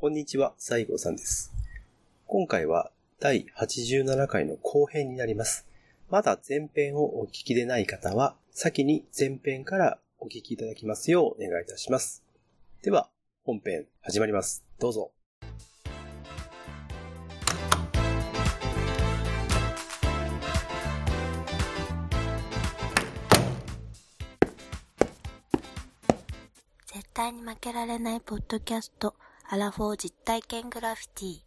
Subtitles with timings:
[0.00, 1.52] こんにちは、西郷さんです。
[2.28, 5.66] 今回は第87回の後編になります。
[6.08, 12.22] まだ前編をお聞きでない方は、先に前編からお聞きいただきますようお願いいたします。
[12.80, 13.10] では、
[13.42, 14.62] 本編始まります。
[14.78, 15.10] どうぞ。
[26.86, 29.16] 絶対に負けられないポッドキャスト、
[29.50, 31.38] アラフォー実体験グラフィティ。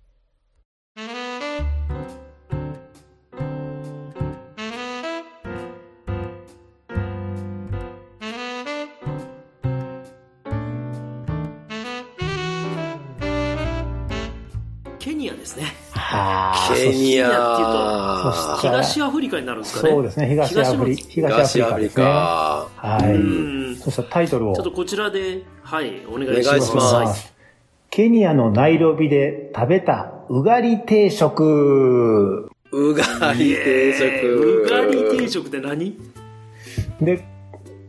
[14.97, 15.66] ケニアですね。
[15.91, 17.30] はあ、ケニア
[18.23, 19.94] そして東アフリカになるんですかね。
[19.94, 22.03] そうですね、東アフリ東アフリですね。
[22.03, 22.67] カ。
[22.77, 23.77] はい。
[23.80, 26.72] そしたらタイトルをょっとこちらで、はい、お願いしお願います。
[26.72, 27.30] しますはい
[27.94, 32.50] ケニアのナイロビで食べたうがり定食。
[32.72, 34.64] うがり定食。
[34.66, 35.98] うがり定食って何？
[37.02, 37.25] で、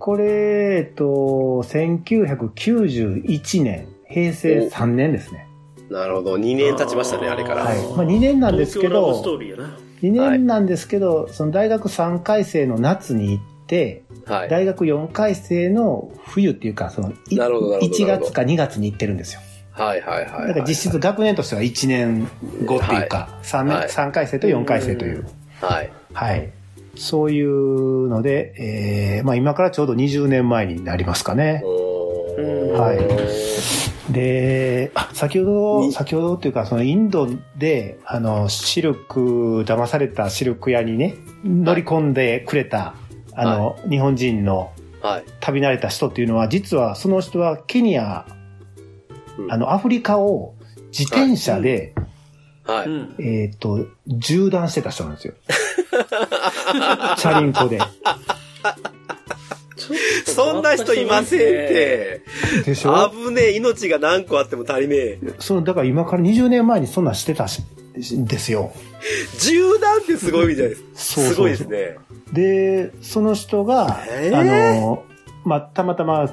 [0.00, 5.46] これ、えっと、1991年、平成3年ですね。
[5.88, 6.34] なるほど。
[6.34, 7.62] 2年経ちましたね、あれから。
[7.62, 7.76] はい。
[7.96, 9.78] まあ2年なんですけど、ーリーやな。
[10.02, 14.48] 2年なんですけど、その大学3回生の夏に行って、はい。
[14.48, 19.40] 大学4回生の冬っていうか、その、いなるほどなるほど1月か2月に行ってるんですよ。
[19.72, 20.48] はいはいはいはい。
[20.48, 22.28] だから実質学年としては1年
[22.66, 25.26] 後っていうか、三年はい3回生と4回生という。
[25.60, 25.90] はい。
[26.12, 26.50] はい。
[26.94, 31.62] そういうので、えーまあ今からちょうど20年前になりますかね。
[31.64, 35.92] はいで、あ、先ほど、に？
[35.92, 42.94] 先ほどっていうか、そのインドで、あの、シルク、騙されたシルク屋にね、乗り込んでくれた、
[43.34, 45.24] あの、日本人のはい。
[45.40, 48.41] 旅慣れた人っていうのは、実はその人はケニア、うん
[49.48, 50.54] あの、アフリカを
[50.96, 51.94] 自転車で、
[52.64, 52.86] はい。
[52.86, 53.14] うん。
[53.18, 53.86] えっ、と、
[54.20, 55.34] 縦断してた人なんですよ。
[57.18, 57.78] チャリンコで。
[60.26, 62.22] そんな人いませんって。
[62.64, 63.10] でしょ？
[63.10, 65.18] 危ねえ、命が何個あっても足りねえ。
[65.40, 67.62] そう、だから今から20年前にそんなんしてたし、
[67.94, 68.72] ですよ。
[69.40, 70.88] 銃弾ってすごいじゃないですか。
[70.94, 71.96] そうそうそうすごいですね。
[72.32, 74.38] で、その人が、えー？
[74.38, 75.04] あの、
[75.44, 76.30] まあ、たまたま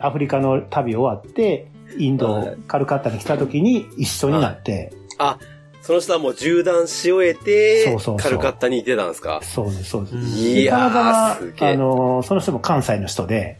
[0.00, 1.68] アフリカの旅終わって、
[1.98, 5.38] インド、はいカルカッタに来た時に一緒になって、あ、
[5.82, 9.40] その人はもう銃弾し終えて、そうそうそうカルカッタにいてたんですか？
[9.42, 10.16] そうです、そうです。
[10.16, 11.72] いやー、ますげえ。
[11.72, 13.58] あの、その人も関西の人で、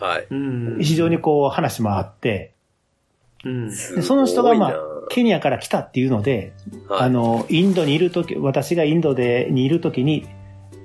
[0.00, 0.26] はい。
[0.30, 0.78] うん。
[0.80, 2.52] 非常にこう話もあって、
[3.44, 3.68] うん。
[3.70, 4.76] でその人がまあす
[5.10, 6.52] ケニアから来たっていうので、
[6.88, 10.26] ごいなあ、の、インドにいるとき、私がインドで、にいるときに、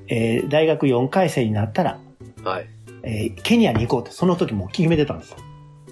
[0.08, 2.00] えー大学4回生になったら、
[2.44, 2.68] はい。
[3.04, 5.38] えーケニアに行こうって、その時もう決めてたんですよ。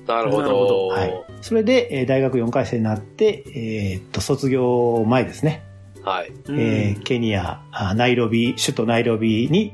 [0.07, 0.87] なるほどど。
[0.87, 1.13] はい。
[1.41, 5.63] それで、えー大学4回生になって、えーっと、卒業前ですね。
[6.03, 6.31] はい。
[6.47, 9.73] うんえーケニア、あナイロビ、首都ナイロビに、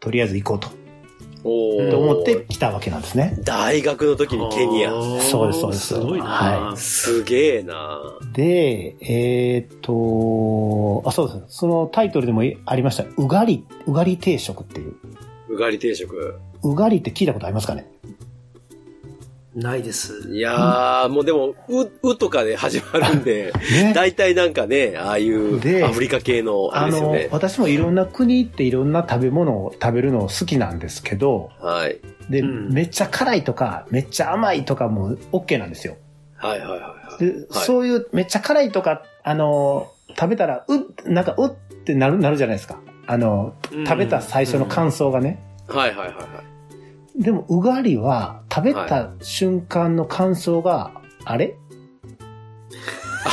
[0.00, 0.68] とりあえず行こうと、
[1.44, 3.36] おーと思って来たわけなんですね。
[3.42, 4.90] 大学の時にケニア。
[5.20, 6.24] そうですそうですすごいな。
[6.26, 8.00] はすげえな
[8.32, 11.58] で、えーっと、あ、そうです。
[11.58, 14.94] そのタイトルでもありました、うがり、うがり定食っていう。
[15.48, 16.36] うがり定食。
[16.62, 17.86] うがりって聞いたことありますかね？
[19.54, 20.30] ないです。
[20.30, 23.92] いやー、もうでも、う、うとかで始まるんで、ね。
[23.94, 27.14] 大体なんかね、ああいうでアフリカ系のああの。
[27.30, 32.00] 私もいろんな国行っていろんな食べ物を食べるの好きなんですけど、はい。
[32.30, 35.96] で、うんめっちゃ辛いとか、めっちゃ甘いとかも OK なんですよ。
[36.36, 37.24] はいはいはいはい。
[37.24, 41.50] で、はいそういうめっちゃ辛いとか、あの、食べたら、う、なんか、うっ
[41.84, 42.78] てなる、なるじゃないですか。
[43.06, 45.42] あの、うん食べた最初の感想がね。
[45.68, 46.41] はいはいはいはい。
[47.16, 50.92] でも、うがりは、食べた瞬間の感想が、
[51.24, 51.56] あれ？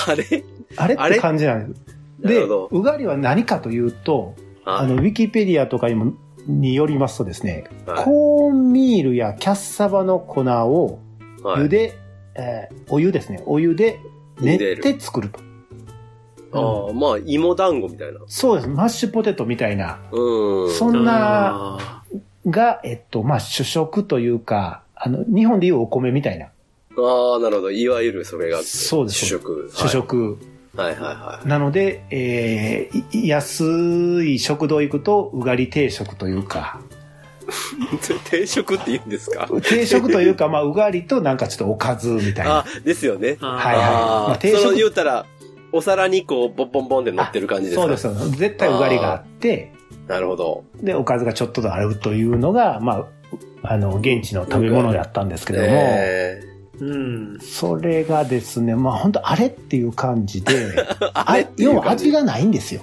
[0.07, 0.43] あれ？
[0.75, 0.95] あれ？
[0.95, 1.81] って感じなんです。
[2.19, 2.43] で。
[2.43, 4.35] うがりは何かというと、
[4.65, 6.13] ああの、ウィキペディアとかにも、
[6.45, 10.99] によりますとですね、はいコーンミールやキャッサバの粉を
[11.43, 11.97] はい茹で、
[12.35, 13.99] えーお湯ですね、お湯で
[14.41, 15.39] 練って作ると。
[16.51, 18.19] ああ、まあ、芋団子みたいな。
[18.25, 18.67] そうです。
[18.67, 19.99] マッシュポテトみたいな。
[20.11, 20.71] うん。
[20.71, 21.98] そんな、あ
[22.51, 26.45] が、えっと、まあ、主食というか、あの、日本でいうお米みたいな。
[26.45, 27.71] ああ、なるほど。
[27.71, 29.71] いわゆるそれがそうです主食。
[29.73, 30.37] 主食。
[30.75, 36.79] はいはいはなので、えーい安い食堂行くと、うがり定食というか、
[38.29, 39.49] 定食って言うんですか？
[39.63, 43.37] 定食というか、まあ、うがりとなんかちょっとおかずみたいなあ。、ですよね。
[43.41, 45.25] あはいはいああ、まあ定食その言うたら、
[45.71, 47.81] お皿にこう、ボンボンボンって乗ってる感じですか？
[47.83, 48.01] そうです。
[48.03, 49.73] そうです絶対うがりがあって、
[50.09, 50.63] なるほど。
[50.81, 53.07] で、おかずがちょっとあるというのが、ま
[53.63, 56.41] あ、あの、現地の食べ物だったんですけども、え
[56.79, 57.39] うん。
[57.39, 60.53] それがですね、まあ本当あれっていう感じで、
[61.13, 62.81] あれっていう要は感じ味がないんですよ。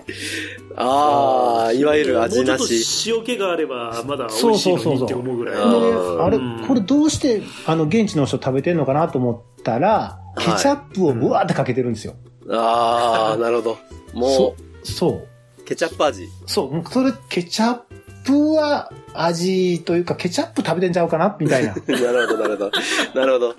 [0.77, 3.11] ああ、いわゆる味なもうちょっし。
[3.11, 5.55] と塩気があれば、まだ美味しいのにって思うぐらい。
[5.57, 12.15] そうそうそうそうであれうん、これどうして、あの、現地の人食べてんのかなと思ったら、いケチャップをブワーってかけてるんですよ。
[12.51, 13.79] ああ、なるほど。
[14.13, 15.13] もそう。
[15.15, 15.27] う、
[15.67, 16.29] ケチャップ味。
[16.47, 16.91] そう。
[16.91, 17.81] それ、ケチャッ
[18.25, 21.73] プは味というか、ケチャップ食べてんちゃうかなみたいな。
[21.73, 22.71] っ なるほど、なるほど。
[23.15, 23.55] なるほど。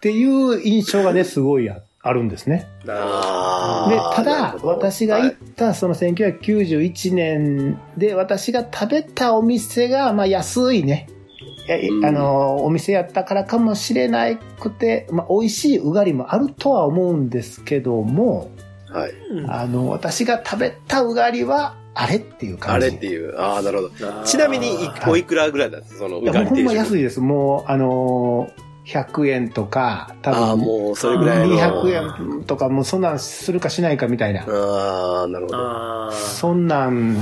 [0.00, 2.68] ていう印象がね、すごいああるんですね。
[2.86, 4.12] あで、あ。
[4.14, 11.08] ただ私が行っはいたその1991年で私が食べたお店が、まあ安いね、
[11.68, 18.50] えうんあの、お店やったからかもしれなくて、まあ美味しいうがりもあるとは思うんですけども、
[18.90, 19.12] はい。
[19.30, 22.90] うんあの、私が食べたうがりは、あれっていうあ感じ。
[22.90, 23.38] れっていう。
[23.38, 24.24] ああ、なるほど。
[24.24, 25.98] ちなみにい、はいおいくらぐらいなんですか？
[26.00, 26.64] その、いうや、もうほん。
[26.64, 27.20] ま安いです。
[27.20, 31.56] もう、あのー、100円とか、多ああ、分、もう、それぐらいの。
[31.56, 31.90] 200
[32.38, 34.42] 円とか、もうそんなんするかしないかみたいな。
[34.46, 35.58] ああ、なるほど。
[35.58, 37.16] あーそんなん、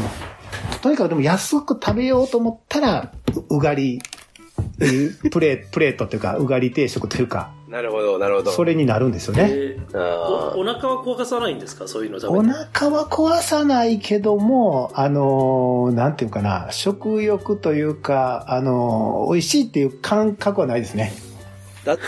[0.83, 3.13] とにかくでも安く食べようと思ったら、
[3.51, 4.01] ううがり
[4.79, 8.51] プレー、プレートっていうか、うがり定食というか、なるほど、なるほど。
[8.53, 9.49] それになるんですよね。
[9.51, 11.87] えーあおお腹は壊さないんですか？
[11.89, 12.43] そういうの食お。
[12.43, 21.13] 腹は壊さないけども、あのーなんていうかな、食欲というか、あのー美味しいっていう感覚はないですね。
[21.85, 21.87] あ。
[21.87, 22.03] だって、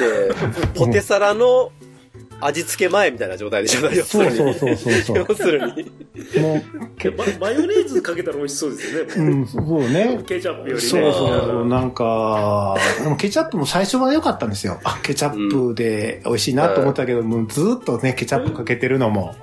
[0.79, 1.71] ポテサラの
[2.41, 4.37] 味付け前みたいな状態でしょ要するに。
[4.37, 5.27] そうそうそうそうそう。
[5.29, 6.41] 要するに。
[6.41, 6.63] もう、
[6.99, 9.15] けママヨネーズかけたら美味しそうですよね。
[9.17, 10.23] うん、そうね。
[10.27, 10.89] ケチャップよりね。
[10.89, 14.81] そうそうねそう、なんか、でもケチャップも最初は良かったんですよ。
[14.85, 19.35] あ、ケチャップで美味しいなと思ったけど、もうずっとね、ケチャップかけてるのも、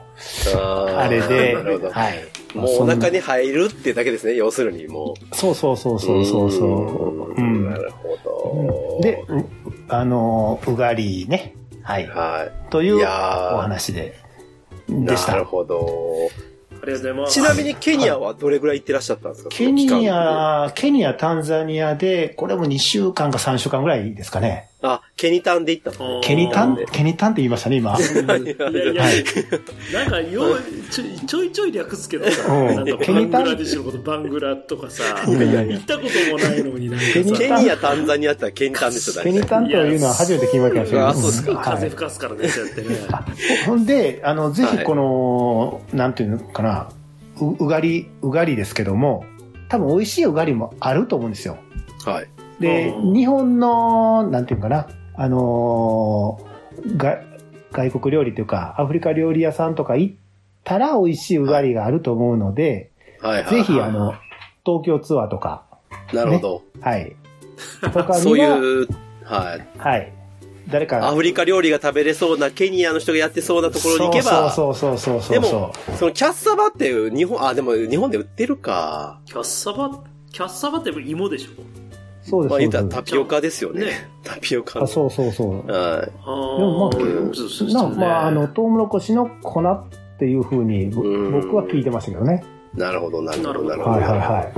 [0.56, 1.92] あれで、なるほど。
[1.92, 2.24] はい。
[2.54, 5.36] もうお腹に入るってだけですね、要するに、もう。
[5.36, 7.34] そうそうそうそうそうそう。
[7.36, 9.00] うんなるほど。
[9.02, 9.46] で、う
[9.90, 11.56] あの、うがりね。
[11.84, 12.08] はい。
[12.08, 14.16] はというお話で、
[14.90, 15.06] い。
[15.06, 15.34] でした。
[15.34, 16.30] なるほど。
[16.82, 17.34] ありがとうございます。
[17.34, 19.50] ちなみにケニアはどれぐらい行ってらっしゃったんですか？
[19.50, 19.88] ケニ。
[20.10, 24.70] ア、ケニア、タンザニアで、これも2週間か3週間ぐらいですかね。
[24.86, 26.20] あ、ケニタンで行ったんですあー。
[26.20, 26.76] ケニタン？
[26.76, 27.98] で、ケニタンって言いましたね、今。
[27.98, 29.24] いやいや、はい。
[29.94, 32.74] なんかようちょちょいちょい略すけどさ、う。
[32.74, 41.08] んなんかバングラデシュのことバングラとかさ、行ったこともないのになんかケニさ、ケニア、タンザニアって言ったらケニタンですよ、ケニタンというのは初めて聞きましたけど。
[41.08, 41.56] あそうですか。
[41.64, 42.88] 風吹かすからですよってね。
[43.66, 46.90] ほんで、あの、ぜひこの、なんていうのかな、
[47.40, 49.24] ううがり、うがりですけども、
[49.70, 51.58] 多分美味しいうがりもあると思うんですよ。
[52.06, 52.28] はい。
[52.64, 57.22] でう、ん日本の、なんていうのかな、あのーが、
[57.72, 60.16] 外国料理というか、アフリカ料理屋さんとか行っ
[60.64, 63.56] たら美味しいうがりがあると思うので、はいはい。
[63.56, 64.14] ぜひ、あの、
[64.66, 65.64] 東京ツアーとか、
[66.14, 66.64] なるほど。
[66.82, 67.16] はい。
[67.94, 68.88] とかそういう、
[69.24, 69.80] はい。
[69.80, 70.12] はい。
[70.70, 75.60] 誰か、アフリカ料理が食べれそうなケニアの人がやってそうなところに行けば、そうそうそうそうそうでそう。
[75.62, 79.20] も、そのキャッサバっていう日本、あ、でも日本で売ってるか。
[79.26, 79.90] キャッサバ、
[80.32, 81.83] キャッサバって芋でしょ？
[82.24, 82.52] そうです。
[82.52, 83.86] まあ言ったらタピオカですよね。
[83.86, 84.86] ねタピオカの。
[84.86, 85.68] あそうそうそう。
[85.68, 86.12] はあで
[86.64, 89.86] もまあーそうそうそうなまあ、あの、トウモロコシの粉っ
[90.18, 92.44] ていうふうに、僕は聞いてましたけどね。
[92.76, 92.80] い。
[92.80, 93.92] なるほど、なるほど、なるほどなるほど。
[93.92, 94.52] はいはいは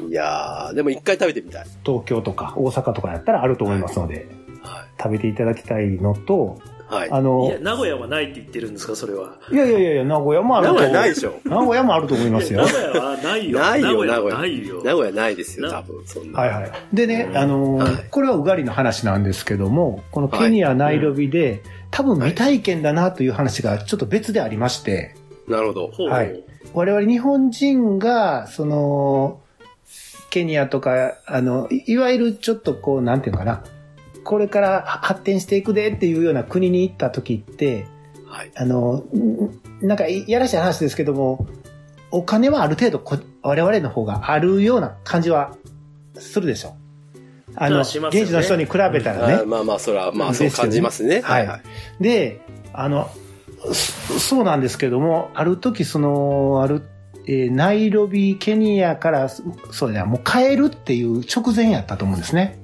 [0.00, 0.04] い。
[0.08, 1.66] いやー、でも一回食べてみたい。
[1.84, 4.28] 東京とか大阪とかやったらあると思いますので、
[4.62, 6.75] は食べていただきたいのと、い。
[6.88, 7.10] はい。
[7.10, 9.36] あのいや、、名古屋はないって言ってるんですか、それは。
[9.50, 11.40] いやいやいやいや、名古屋もある名と古屋ないでしょ。
[11.44, 12.68] 名古屋もあると思いますよ名。
[12.68, 13.58] 古屋はないよ。
[13.58, 14.82] ないよ名古屋はないよ。
[14.84, 16.06] 名古屋ないですよ、な多分。
[16.06, 16.40] そんな。
[16.40, 16.72] はいはい。
[16.92, 25.14] でね、あのーはいこれはうがりの話なんですけども、このケニア、ナイロビで、多分未体験だなという話がちょっと別でありまして、
[25.48, 25.88] なるほど。
[25.88, 26.42] ほうはい
[26.74, 29.40] 我々日本人が、その、
[30.30, 33.64] ケニアとか、あの、いいわゆるちょっとこう、なんていうのかな、
[34.26, 37.86] これから発展していくでっていうような国に行った時って、
[38.26, 38.50] はい。
[38.56, 41.46] あの、んなんかいやらしい話ですけども、
[42.10, 45.56] お金はある程度こ我々の方があるような感じは
[46.14, 46.74] するでしょ。
[47.54, 49.34] あの、ね現地の人に比べたらね。
[49.42, 51.20] あまあまあ、それは、まあそう感じますね。
[51.20, 52.02] はいはい。
[52.02, 52.40] で、
[52.72, 53.08] あの、
[53.72, 56.82] そそうなんですけども、ある時その、ある、
[57.28, 62.58] えーナイロビ、ケニアから、そそうだもう帰るっていう直前やったと思うんですね。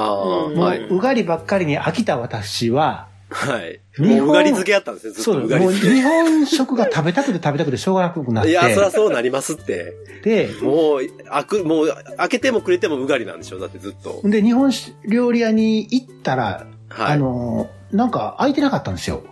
[0.00, 0.80] もう、はい。
[0.80, 3.80] うがりばっかりに飽きた私は、はい。
[3.96, 8.48] 日本もううがり漬けやったんですね、ずっそう、とうがりもう漬日本食が食べたくて食べたくてしょうがなくなっけ。
[8.48, 8.52] て。
[8.52, 9.94] いや、そりゃそうなりますって。
[10.22, 14.20] で、もう、開く、もう、開けてもくれてもうがりなんでしょだってずっと。
[14.24, 14.70] で、日本
[15.08, 17.14] 料理屋に行ったら、はい。
[17.14, 19.22] あの、なんか空いてなかったんですよ。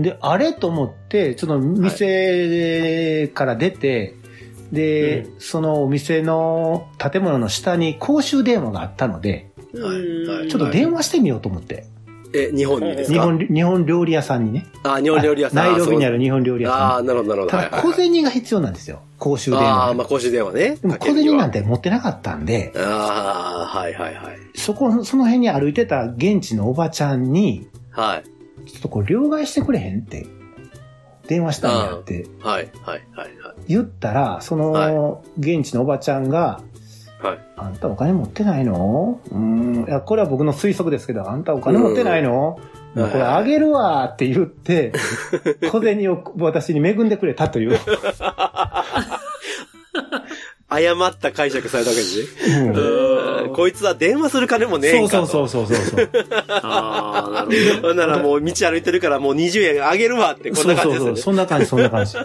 [0.00, 4.16] で、あれと思って、ちょっと店から出て、
[4.72, 10.26] で、うそのお店の建物の下に公衆電話があったので、はい。
[10.26, 10.48] はい。
[10.48, 11.84] ちょっと電話してみようと思って。
[12.34, 13.14] え、日本にですか？
[13.14, 14.66] 日本、日本料理屋さんにね。
[14.84, 15.66] あ、日本料理屋さん。
[15.66, 16.16] ナイロビにある。
[16.16, 17.58] る日本料理屋あさあ、なるほど、なるほど。
[17.58, 17.60] ん。
[17.60, 19.02] ただ、小銭が必要なんですよ。
[19.18, 20.76] 公衆電ああ、話まあ、公衆電話ね。
[20.76, 21.60] でも小銭なんて。
[21.60, 24.38] て持ってなかったんで、ああ、はいはいはい。
[24.54, 28.22] そこ、その辺に歩いてた現地のおばちゃんに、は
[28.64, 28.68] い。
[28.70, 30.26] ちょっとこう、両替してくれへんって、
[31.26, 33.54] 電話したんやってはいはいはいはい。
[33.68, 36.60] 言ったら、その、は現地のおばちゃんが、
[37.20, 37.38] はい。
[37.56, 39.20] あんたお金持ってないの？
[39.30, 39.84] うーん。
[39.86, 42.58] いや、これは僕の推測ですけど、あんたお金持ってないの？
[42.58, 44.92] うんもうこれあげるわって言って、
[45.70, 47.78] 小銭を私に恵んでくれたという。
[50.72, 52.28] 誤った解釈されたわけですね。
[53.54, 55.26] こいつは電話する金もねえんかと。
[55.26, 56.10] そうそうそうそうそう。
[56.48, 57.94] ああ、なるほど。
[57.94, 61.20] ならもう道歩いてるからもう20円あげるわって、こんな感じですよね。
[61.20, 62.16] そんな感じ、そんな感じ。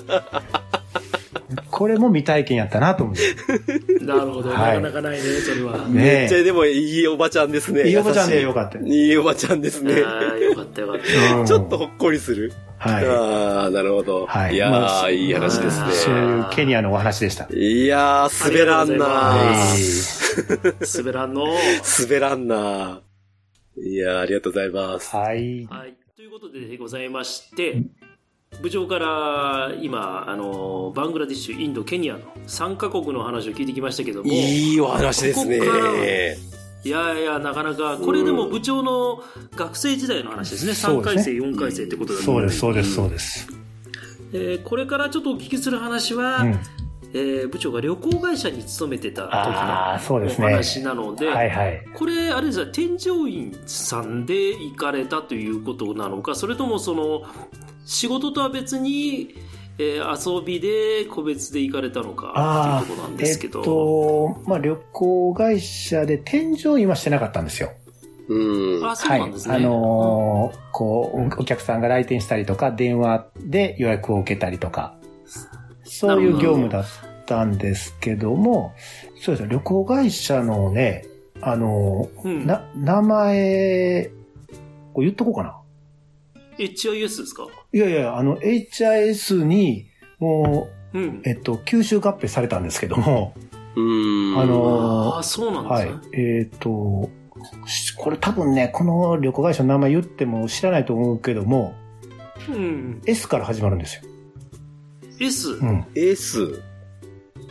[1.71, 3.21] これも未体験やったなと思って。
[4.03, 4.49] なるほど。
[4.49, 5.77] はいなかなかないね、それは。
[5.87, 7.87] ねめっちゃでもいいおばちゃんですね。
[7.87, 8.79] いいおばちゃんでよかった。
[8.79, 10.03] いいいおばちゃんですね。
[10.05, 10.97] ああ、よかったよかっ
[11.29, 11.35] た。
[11.37, 12.51] う んちょっとほっこりする？
[12.79, 13.05] はい。
[13.07, 14.25] ああ、なるほど。
[14.25, 15.91] はいいやまあー、いい話ですね。
[15.93, 17.47] そういうケニアのお話でした。
[17.53, 20.97] いやー、滑らんなあー。
[20.99, 21.45] 滑らんの。
[22.07, 23.81] 滑らんなー。
[23.89, 25.15] いやー、ありがとうございます。
[25.15, 25.65] はい。
[25.69, 25.93] はい。
[26.15, 27.81] ということでございまして、
[28.61, 35.93] 部長から今、あの、バングラディッシュ、インド、ケニアの3カ国の話を聞いてきましたけども、いいお話ですねここから
[36.83, 39.21] いやいや、なかなか、これでも部長の
[39.55, 40.71] 学生時代の話ですね。
[40.71, 43.39] 3そうですね回生、4回生ってことだそうです、そうです、そうでです。
[43.45, 43.47] す。
[44.33, 46.59] えーこれからちょっとお聞きする話は、うん。
[47.13, 49.31] えー部長が旅行会社に勤めてた時
[50.09, 50.49] のお。
[50.49, 51.85] 話なので、はいはい。
[51.93, 57.23] これ、あれですね、添乗員さんで行かれたということなのか、それともその、
[57.87, 59.33] 仕事とは別に、
[59.79, 63.61] えー遊びで個別で行かれたのかあっていうところなんですけど。
[63.63, 67.71] と、まあ、旅行会社で添乗員はしてなかったんですよ。
[68.27, 68.85] うん。
[68.85, 69.19] あ、そうはい。
[69.21, 69.55] なんですね。
[69.55, 74.95] あのーこう、お客さんが来店したりとか、電話で予約を受けたりとか、
[75.83, 76.85] そういう業務だっ
[77.25, 78.73] たんですけども、
[79.21, 81.05] そうですね、旅行会社のね、
[81.39, 84.11] あのーうん、な、名前、
[84.93, 85.55] これ言っとこうかな。
[86.57, 87.47] HIS ですか？
[87.73, 89.87] いやいや、あの、HIS に、
[90.19, 91.21] もうんう、。
[91.25, 93.33] えっと、吸収合併されたんですけども、
[93.75, 94.39] うん。
[94.39, 96.01] あのああ、そうなんはいですね。。
[96.13, 97.09] えっ、と、
[97.67, 101.75] しこれ多分ね、この旅行会社の名前言っても知らないと思うけども、
[102.49, 103.01] うん。
[103.05, 104.01] S から始まるんですよ。
[105.19, 105.51] S。
[105.51, 105.85] うん。
[105.95, 106.63] S。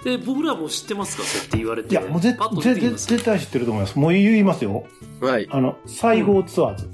[0.07, 1.23] え、僕らも知ってますか？
[1.25, 1.91] そうやって言われて。
[1.91, 3.99] いや、もう絶パッと出絶対知ってると思います。
[3.99, 4.85] もう言いますよ。
[5.21, 5.47] はい。
[5.51, 6.91] あの、西郷ツアーズ。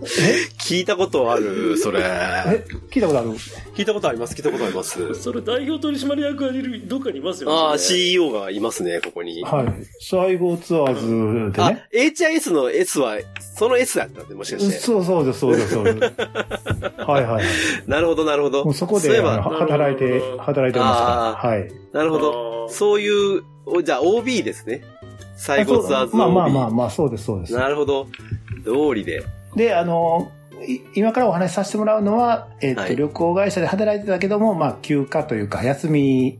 [0.58, 2.00] 聞いたことある、それ。
[2.02, 3.30] え、聞いたことある？
[3.74, 5.14] 聞いたことあります、聞いたことあります。
[5.14, 7.56] それ代表取締役がいる、どっかにいますよね。
[7.56, 9.42] ああ、CEO がいますね、ここに。
[9.42, 9.66] はい。
[10.00, 13.18] 西郷ツアーズであね。、HIS の S は、
[13.56, 14.76] その S だったんで、もしかして。
[14.78, 15.98] そうそうです、そうです、そうです。
[17.06, 17.44] はいはい。
[17.86, 18.72] なるほど、なるほど。
[18.72, 21.40] そこで、働いて、働いてますか？
[21.42, 21.50] ら。
[21.50, 21.70] はい。
[21.92, 22.68] なるほど。
[22.68, 24.82] そういう、おじゃあ OB ですね。
[25.36, 26.18] 最後ツアーズ OB。
[26.18, 27.52] まあまあまあまあ、そうです、そうです。
[27.54, 28.06] なるほど。
[28.64, 29.24] 通りで。
[29.56, 30.30] で、あの、
[30.66, 36.38] い今からお話しさせてもらうのは、えっ、と、はい旅行会社で働いてたけども、まあ、休暇というか、休み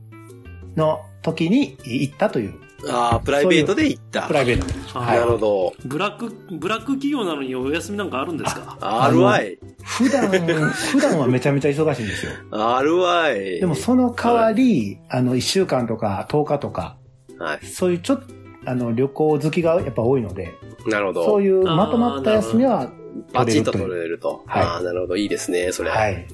[0.76, 2.54] の時に行ったという、
[2.88, 4.26] ああ、プライベートで行った。
[4.26, 4.72] プライベートで。
[4.94, 5.74] あーなるほど。
[5.84, 9.58] ブラック、ブラック企業なのにお休みなんかあるんですか？RY。
[9.82, 12.32] 普段、普段はめちゃめちゃ忙しいんですよ。
[12.50, 13.60] RY。
[13.60, 16.96] でも、その代わり、あの、1週間とか10日とか、
[17.38, 17.66] はい。
[17.66, 18.24] そういうちょっと、
[18.66, 20.54] あの、旅行好きがやっぱ多いので、
[20.86, 21.24] なるほど。
[21.24, 22.90] そういうまとまった休みは
[23.32, 24.44] バチンと取れると。
[24.46, 25.16] はいああ、なるほど。
[25.16, 25.90] いいですね、それ。
[25.90, 26.26] はい。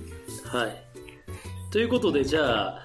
[0.45, 0.87] はい。
[1.71, 2.83] ということで、じゃあ、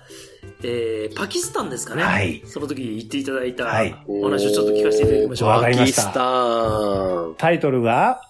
[0.63, 2.03] えー、パキスタンですかね。
[2.03, 5.49] はいその時に言っていただいたはいお話をちょっと聞かせていただきましょう。
[5.49, 7.35] わかりましたパキスタン。
[7.37, 8.21] タイトルが、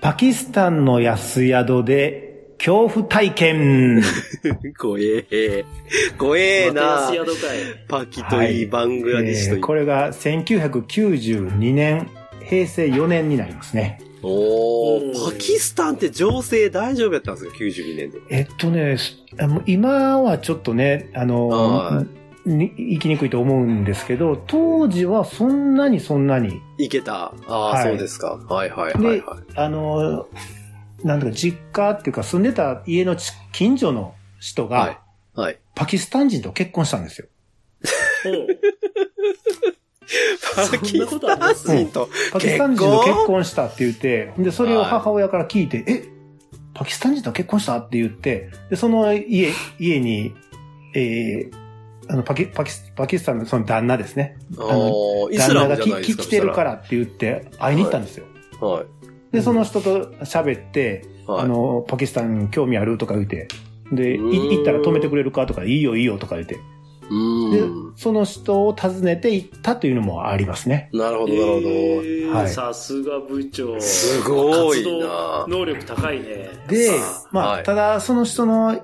[0.00, 4.02] パキスタンの安宿で恐怖体験。
[4.78, 5.64] 怖え。
[6.18, 7.12] 怖えまな。
[7.88, 9.58] パキといい、バングラディッシュといい。
[9.58, 12.08] えーこれが1992年、
[12.44, 14.00] 平成4年になりますね。
[14.22, 18.20] おおパキスタンって情勢大丈夫やったんですか ?92 年で。
[18.30, 22.04] えっとね、すあの今はちょっとね、あのは、
[22.46, 27.34] に行きにくいと思うんですけど、当時はそんなにそんなに、行けた。
[27.46, 28.38] ああ、はいそうですか。
[28.48, 29.22] はいはいはいではい。
[29.56, 30.26] あの、
[31.04, 34.98] なんだか実家っていうか住んでた家のち近所の人はい
[35.34, 35.42] が、。
[35.42, 35.58] はい。
[35.74, 37.28] パキスタン人と結婚したんですよ。
[40.56, 42.08] パキスタン人と。
[42.32, 46.08] パキスタン人と結婚したって言って、で、それを母親から聞いて、え、
[46.74, 47.78] パキスタン人と結婚した？
[47.78, 50.34] って言って、で、その家、家に、
[50.94, 51.60] えー
[52.08, 54.36] あのパキパキスパキスタンのその旦那ですね。
[54.58, 55.84] あーイスラムじゃないですか。
[55.84, 58.24] 旦那がきき来てるからって言って会いに行ったんですよ。
[58.50, 58.72] そしたら。
[58.72, 58.86] はい。
[59.30, 61.44] で、その人と喋って、はい。
[61.44, 63.46] あの、パキスタン興味あるとか言って、
[63.92, 66.58] で、行ったら止めてくれるかとか、いいよいいよとか言って、
[67.10, 67.94] うーん。
[67.96, 70.88] その人を訪ねて行ったというのもありますね。
[70.92, 71.68] なるほど、なるほど。
[71.68, 73.80] えーはいさすが部長。
[73.80, 76.48] すごいな活動能力高いね。
[76.68, 78.80] でさ、まあ、はいただ、その人の、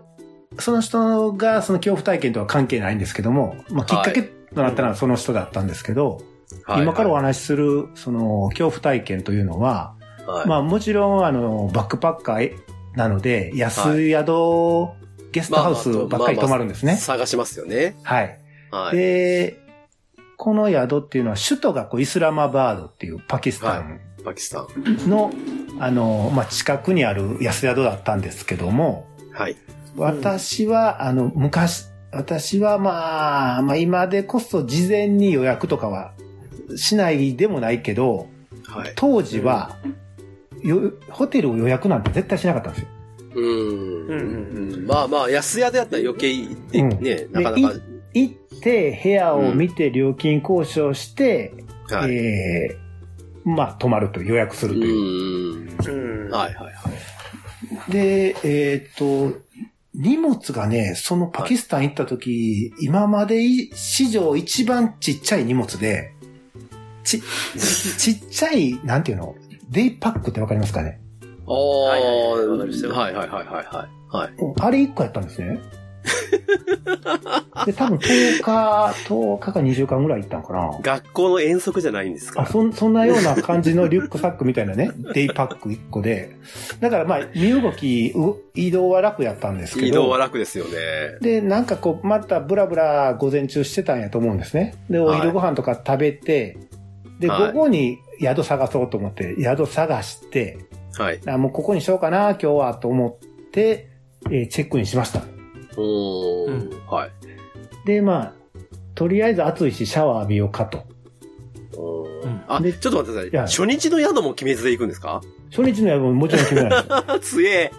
[0.59, 6.17] その人がその恐怖体験とは関係ないんですけども、まあ、きっかけとなったのはその人だったんですけど、
[6.65, 9.95] はい今からお話しする、その、恐怖体験というのは、
[10.27, 10.49] はい。
[10.49, 12.53] まあ、もちろん、あの、バックパッカー
[12.95, 14.89] なので、安宿、
[15.37, 16.97] ゲストハウスばっかり泊まるんですね。
[16.97, 17.95] 探しますよね。
[18.05, 18.39] はい。
[18.71, 18.97] はい。
[18.97, 19.61] で、
[20.39, 25.11] この宿っていうのは、首都がこうイスラマバードっていうパキスタンパキスタン。
[25.11, 25.31] の、
[25.79, 29.57] あの、まあ、近くにある安宿だったんですけども、はい。
[29.95, 36.15] 私は、あの、昔、私はまあ、まあ今でこそ事前に予約とかは
[36.77, 38.29] しないでもないけど、
[38.65, 38.93] はい。
[38.97, 39.77] 当時は、
[40.63, 42.89] よホテルを予約なんて絶対しなかったんですよ。
[43.37, 44.07] うーん。
[44.07, 47.75] うんうんまあまあ、安宿でやったら余計ね、うんなかなか。
[48.15, 51.53] 行って、部屋を見て料金交渉して、
[51.91, 52.15] はい。
[52.15, 56.25] えーまあ、泊まると予約するうという。
[56.25, 56.31] うん。
[56.31, 56.73] はいはいは
[57.89, 57.93] い。
[57.93, 59.33] で、えっ、と、
[59.95, 63.41] 荷物がね、そのパキスタン行った時、今まで
[63.75, 66.13] 史上一番ちっちゃい荷物で、
[67.05, 67.23] ち、
[67.99, 69.37] ちっちゃい、なんていうの？
[69.71, 71.01] デイパックってわかりますかね？
[71.49, 73.89] ああ、はいはいはいはいはいはいはいはい。
[74.09, 74.31] はい。
[74.61, 75.61] あれ1個やったんですね。
[77.67, 80.71] で、多分10日、10日か2週間ぐらい行ったんかな。
[80.83, 82.43] 学校の遠足じゃないんですか？
[82.43, 86.31] あ、そん、そんなような感じのリュックサックみたいなね、 デイパック1個で。
[86.81, 89.87] だからまあ、身動き、う移動は楽やったんですけど。
[89.87, 90.71] 移動は楽ですよね。
[91.21, 94.75] で、なんかこう、またブラブラ午前中してたんやと思うんですね。
[94.91, 96.57] で、お昼ご飯とか食べて、
[97.19, 100.59] で、はい午後に宿探そうと思って、宿探して、
[100.99, 101.21] はい。
[101.27, 103.89] あもうここにしようかな、今日は、と思って、
[104.31, 105.23] えーチェックインしました。
[105.77, 107.11] おーうんはい。
[107.87, 108.33] で、まあ、
[108.95, 110.85] とりあえず暑いし、シャワー浴びようかと。
[111.77, 113.67] おーうんあ、でちょっと待ってください。
[113.67, 115.21] 初日の宿も決めずで行くんですか？
[115.51, 116.83] 初日の宿ももちろん決めない
[117.19, 117.71] です 強え。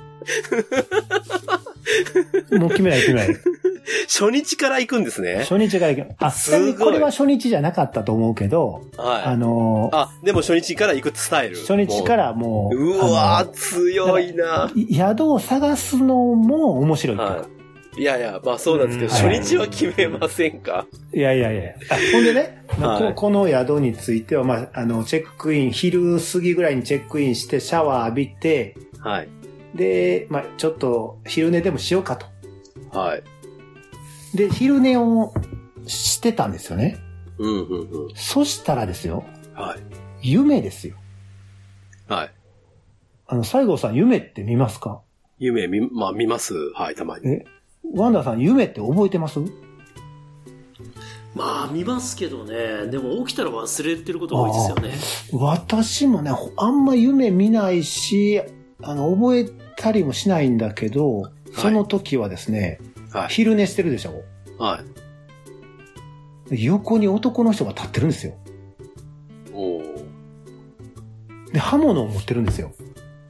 [2.52, 2.60] よ。
[2.60, 3.36] もう決めない決めない。
[4.08, 5.40] 初日から行くんですね。
[5.48, 6.16] 初日から行く。
[6.20, 9.24] あ、すごいこれは初日じゃなかったと思うけど、はい。
[9.24, 11.58] あのーあ、でも初日から行くスタイル。
[11.58, 12.98] 初日からもう、もう。
[12.98, 14.72] うわあのー、強いな。
[14.92, 17.18] 宿を探すのも面白い。
[17.18, 17.46] は
[17.98, 18.02] い。
[18.02, 20.86] いやいや、まあそうなんですけど、うん初日は決めませんか？
[21.14, 21.72] いやいやいや。
[21.90, 29.28] あほんでね、ま あはいここの宿については、まあ、あの、チェックイン、昼過ぎぐらいにチェックインして、シャワー浴びて、はい。
[29.74, 32.28] で、まあ、ちょっと昼寝でもしようかと。
[32.92, 33.24] はい。
[34.38, 35.34] で、昼寝を
[35.86, 36.98] してたんですよね。
[37.40, 38.10] うん、うん、うん。
[38.16, 39.76] そしたらですよ、は
[40.22, 40.30] い。
[40.30, 40.96] 夢ですよ。
[42.08, 42.32] はい。
[43.28, 45.02] あの、西郷さん、夢って見ますか？
[45.40, 46.54] 夢見、まあ見ます。
[46.74, 47.28] はい、たまに。
[47.28, 47.46] え
[47.94, 49.40] ワンダーさん、夢って覚えてます？
[51.36, 52.88] まあ、見ますけどね。
[52.88, 54.94] でも起きたら忘れてることが多いですよね。
[55.34, 58.42] 私もね、ほあんま夢見ないし、
[58.82, 59.46] あの、覚え
[59.76, 62.80] たりもしないんだけど、その時はですね、
[63.18, 63.28] はい。
[63.30, 64.24] 昼寝してるでしょ？
[64.58, 64.84] は
[66.50, 68.34] 横に男の人が立ってるんですよ。
[69.54, 70.08] おー
[71.52, 72.72] で、刃物を持ってるんですよ。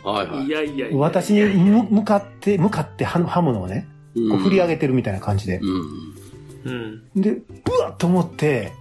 [0.04, 0.50] はいはいい。
[0.50, 0.98] やいやいや。
[0.98, 5.60] 私にむ向かって、向かって刃刃物をね、こう振り上げてるみたいな感じで。
[5.60, 7.04] うん。
[7.16, 7.22] うん。
[7.22, 7.44] で、う
[7.82, 8.74] わっと思って、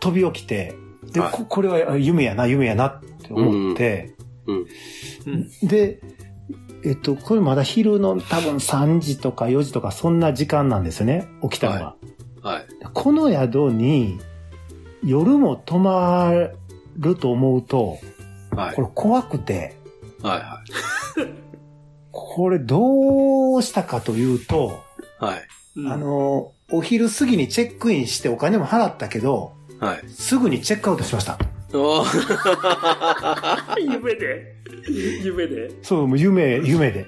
[0.00, 0.74] 飛び起きて、
[1.12, 4.14] で、はいここれはあ夢やな、夢やなって思って、
[4.46, 4.66] うん。
[5.26, 5.68] うん。
[5.68, 6.00] で、
[6.84, 11.96] えっと、これまだ昼の多分3時とか4時とかそんな時間なんですよね、起きたのは。
[12.42, 12.66] はい。
[12.94, 14.18] この宿に
[15.04, 16.32] 夜も泊ま
[16.96, 17.98] ると思うと、
[18.56, 18.82] はいこ。
[18.82, 19.76] れ怖くて、
[20.22, 20.62] はいは
[22.12, 24.80] これどうしたかというと、
[25.20, 25.24] い。
[25.24, 25.48] はい。
[25.76, 30.08] あの、お昼過ぎにチェックインしてお金も払ったけど、はい。
[30.08, 31.38] すぐにチェックアウトしました。
[33.80, 34.56] 夢で？
[35.22, 35.70] 夢で？
[35.82, 37.06] そう、夢、夢で。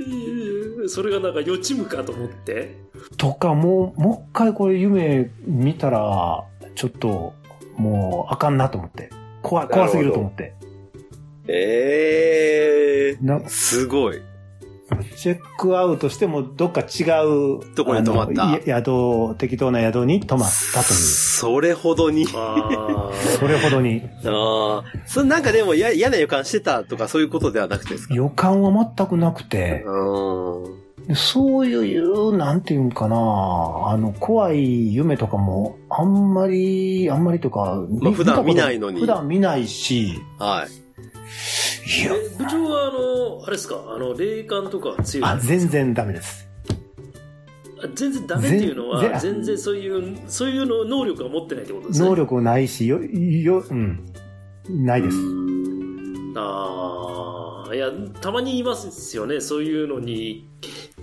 [0.86, 2.76] それがなんか予知夢かと思って。
[3.16, 6.44] とか、もう、もう一回これ夢見たら、
[6.74, 7.34] ちょっと、
[7.76, 9.10] もう、あかんなと思って。
[9.42, 10.54] 怖い、怖すぎると思って。
[11.48, 13.48] ええなー。
[13.48, 14.22] すごい。
[15.16, 20.98] チェックアウトしても、どっか違う、とこに泊まった宿、適当な宿に泊まったという。
[20.98, 22.26] それほどに。
[22.34, 24.02] あそれほどに。
[24.24, 24.84] ああ。
[25.06, 28.14] それなんかでもや嫌な予感してたとかそういうことではなくてですか？
[28.14, 30.82] 予感は全くなくて、うーん。
[31.16, 40.81] そういう、なんていうんかな、あの、怖い夢とかも、あんまり、あんまりとか、まあ普段見ないののに普段見ないし、はい。
[41.84, 46.48] いや、え部長は、あの、あれですか、あの、霊感とかは強いあ、全然ダメです。
[47.84, 52.08] あ全然ダメっていうのは、全然そういう、そういうの能力は持ってないってことですね？
[52.08, 54.04] 能力ないし、よ、よ、うん、
[54.70, 55.16] ないです。
[56.36, 57.90] ああ、いや、
[58.20, 60.48] たまにいますよね、そういうのに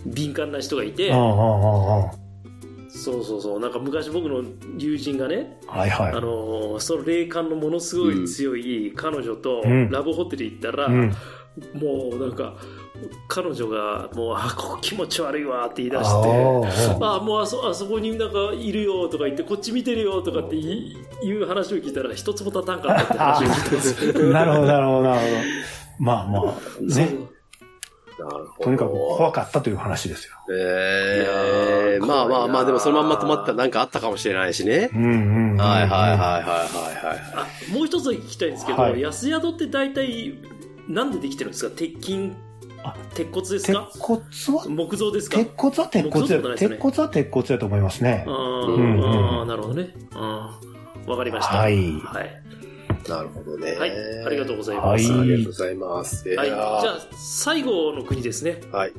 [0.05, 2.11] 敏感な人がいてあ、あ、ああ、あ
[2.99, 4.43] そうそうそう、なんか昔僕の
[4.77, 6.11] 友人がね、あはいはい。
[6.11, 11.15] あのーその霊感のものすごい強い彼女とうんラブホテル行ったら、うん。
[11.73, 12.55] もうなんか、
[13.27, 16.09] 彼女がもう、あ、ここ気持ち悪いわって言い出して、
[17.01, 25.31] ああもうあそあそこになんかいるよとか言ってこっち見てるよとかっていいう話を聞いたら一つも立たんかったって話を聞いたんですよあ、 なるほど、なるほど、なるほど。
[25.99, 27.28] まあまあ、ね。
[28.25, 28.63] なるほど。
[28.65, 30.33] とにかく怖かったという話ですよ。
[30.51, 31.27] え
[31.97, 34.89] えーまあまあまあ、でもそのまんま止まったらなんかあったかもしれないしね。
[34.93, 34.97] う。
[34.97, 35.57] んうんうん。
[35.57, 39.01] はいはいはいはいはいもう一つ聞きたいんですけど、はい。
[39.01, 40.33] 安宿って大体
[40.87, 41.75] なんでできてるんですか？
[41.75, 42.31] 鉄筋？
[42.83, 44.65] あ鉄骨です鉄か骨は？
[44.69, 45.37] 木造ですか？
[45.37, 46.75] 鉄骨は鉄骨や、木造ってことないですよね。
[46.77, 48.23] 鉄骨は鉄骨やと思いますね。
[48.25, 48.29] あ。
[48.29, 48.33] ー
[48.73, 49.93] うんうんなるほどね。
[51.07, 51.57] わかりました。
[51.57, 51.75] はい。
[51.93, 52.43] はい、
[53.07, 53.73] なるほどね。
[53.73, 53.91] はい
[54.25, 56.29] ありがとうございます、はいありがとうございます。
[56.29, 58.93] はい、じゃああ最後の国ですね、はい。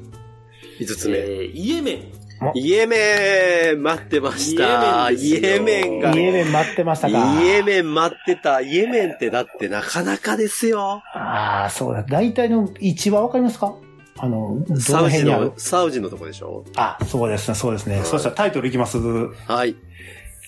[0.81, 1.19] 五つ目。
[1.19, 2.21] えーイエメン
[2.55, 5.11] イエメン待ってました。
[5.11, 6.15] イイエエメンが。
[6.15, 8.63] メンですよイエメン待ってましたかイエメン待ってた。
[8.63, 11.03] イエメンってだってなかなかですよ。
[11.13, 12.03] ああ、そうだ。
[12.03, 13.75] 大体の位置はわかりますか？
[14.17, 15.45] あの、サウジ辺にある？
[15.49, 16.65] の、サウジのとこでしょ？
[16.77, 17.97] あ、そうですね、そうですね。
[17.97, 18.97] はいそしたらタイトルいきます。
[18.97, 19.77] はい。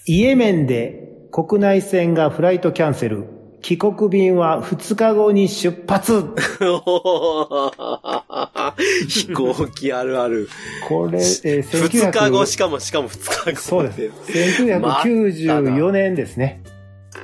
[0.07, 3.27] イエメンで国内線がフライトキャンセル。
[3.63, 6.13] 帰国便は2日後に出発。
[9.09, 10.49] 飛行機あるある。
[10.89, 13.57] これ、えー、二日後、し1900かも、しかも二日後。
[13.57, 14.01] そうです。
[14.33, 16.63] 1994年ですね。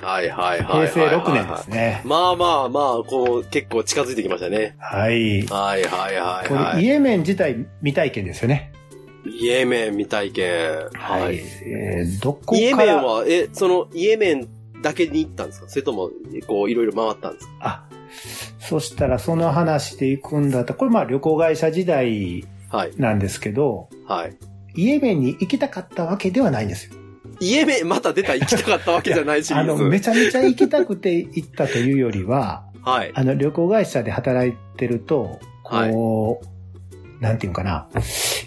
[0.03, 0.89] はいはいはいはい。
[0.91, 1.71] 平成6年です。
[1.71, 2.03] ね。
[2.05, 4.77] まあまあまあ、こう、結構近づいてきましたね。
[4.79, 5.43] はい。
[5.47, 6.87] はいはいはいこれ、イはい。
[6.89, 8.71] エメン自体未体験ですよね。
[9.41, 10.89] イエメン未体験。
[10.95, 11.41] はい。
[11.65, 12.59] えーどこから？
[12.61, 14.49] イエメンは、え、その、イエメン
[14.83, 15.69] だけに行ったんですか？
[15.69, 16.11] それとも、
[16.47, 17.53] こう、いろいろ回ったんですか？
[17.61, 17.85] あ、
[18.59, 22.93] そしたらその話で行くんだったら、これまあ旅行会社時代はい。
[22.97, 24.37] なんですけど、はい。
[24.75, 26.93] イエメンに行きたかったわけではないんですよ。
[27.41, 29.77] イエメン、また出た行きたかったわけじゃないシリあの。
[29.77, 33.13] めちゃめちゃ行きたくて行ったというよりは、 はい。
[33.15, 37.89] あの、旅行会社で働いてると、こう、なんていうのかな、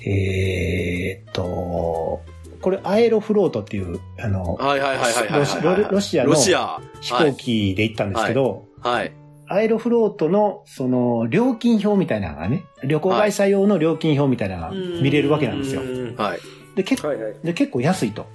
[0.06, 2.22] えーっと、
[2.62, 5.39] これアエロフロートっていう、あの、はいはいはいはいはいはい。
[5.39, 6.80] ロシロロシアのロシア。
[7.02, 9.12] 飛行機で行ったんですけど、はい。
[9.47, 15.82] アエロフロートの、その、料金表みたいなのがね、旅行会社用の料金表みたいなのが見れるわけなんですよ。
[16.15, 16.39] ははい。
[16.76, 17.34] で、結構、はいはい。
[17.43, 18.28] で結構安いと。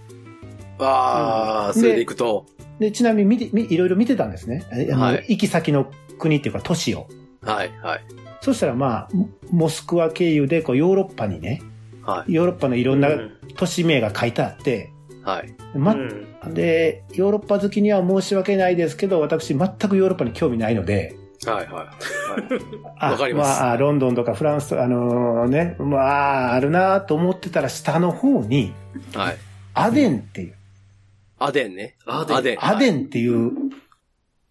[0.78, 2.46] ああ、うんそれで行くと。
[2.78, 4.64] で、ちなみに見て、みいろいろ見てたんですね。
[4.70, 7.06] あの、はい行き先の国っていうか都市を。
[7.42, 8.00] はいはい。
[8.42, 11.62] そしたらまあ、モモスクワ経由でこうヨーロッパにね、
[12.06, 12.32] はい。
[12.32, 14.92] ヨーロッパのいろんうなん都市名が書いてあって、
[15.24, 15.54] はい。
[15.76, 21.86] ま、うんで、ヨーロッパ好きには申し訳ないですけど、私全くヨーロッパに興味ないので、はいはい。
[22.98, 28.72] あわかりますあ、ロンドンとかフランスとか、あのね、まあ、あるなと思ってたら下の方に、
[29.14, 29.36] はい。
[29.74, 30.54] アデンっていう、
[31.38, 31.96] アデンね。
[32.06, 32.64] アデンアデン。
[32.64, 33.52] アデンっていう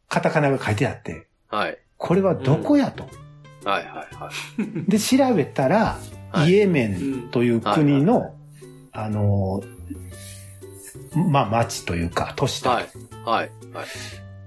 [0.10, 1.78] カタカナが書いてあって、はい。
[1.98, 3.08] これはどこやと。
[3.64, 4.92] はいはいはい。
[4.92, 8.36] で、調べたら、はいイエメンという国の、
[8.92, 9.64] あの、
[11.32, 12.88] まあ、町というか、都市だとはい。
[13.26, 13.50] はい。
[13.74, 13.86] はい。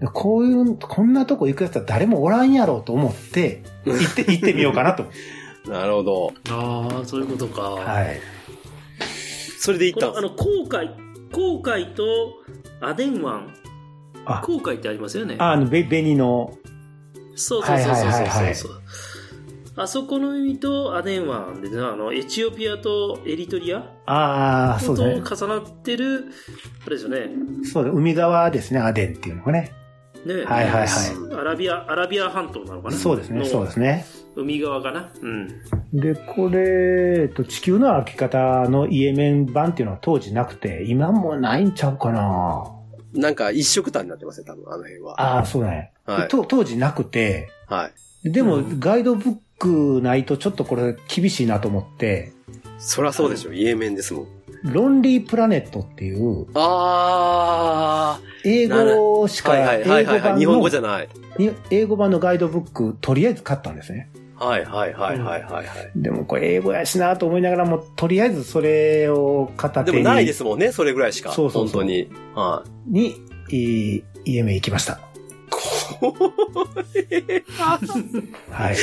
[0.01, 5.07] でこういう、こんなとこ行くやつは誰もおらんやろうと思って、行って、行ってみようかなと。
[5.69, 6.33] なるほど。
[6.51, 7.63] ああ、そういうことか。
[7.63, 8.21] はい。
[9.59, 10.11] それで行ったん？
[10.11, 10.91] ですあの、航海、
[11.33, 12.05] 航海と
[12.81, 13.49] アデン湾。
[14.25, 15.37] あ航海ってありますよね。
[15.39, 16.55] あの、ベ、ベニの、
[17.35, 18.83] そうそうそうそうそうはいはいはいはいそう。
[19.79, 25.47] あそこの海とアデン湾でね、あの、エチオピアとエリトリアああ、そうとですね。
[25.47, 26.25] 重なってる、
[26.85, 27.29] あれですよね。
[27.63, 29.73] そうだ、海側ですね、アデンっていうのがね。
[30.27, 30.89] ねはいはいはい
[31.33, 34.05] アラビア、アラビア半島なのかなそうですね、のそうですね。
[34.35, 35.49] 海側かなうん。
[35.93, 42.65] で、これ、えっと、地球の歩き方のイエメン版っていうのは当時なくて、今もないんちゃうかな
[43.15, 45.21] なんか一色単になってますね、多分、あの辺は。
[45.21, 47.93] ああ、そうね、はいと当時なくて、はい。
[48.25, 52.33] でも、うんガイドブックないとちょっとこれ厳しいなと思って、
[52.79, 54.27] そりゃそうでしょ、イエメンですもん。
[54.65, 59.45] ロンリープラネットっていう、あ英語しー。
[59.45, 61.09] か、はいはいはいはい日本語じの、ゃない。
[61.39, 64.09] に英語版のガイドブック、とりあえず買ったんですね。
[64.37, 65.67] はいはいはいはいはいはい。
[65.97, 69.99] でもこれ英語やしなと思いながらも、とりあえずそれを片手に。
[69.99, 71.33] でもないですもんね、それぐらいしか。
[71.33, 72.09] そうそうそう本当に。
[72.35, 72.91] はい。
[72.93, 73.15] に、
[73.51, 75.01] いい家目行きました。
[78.51, 78.77] はい。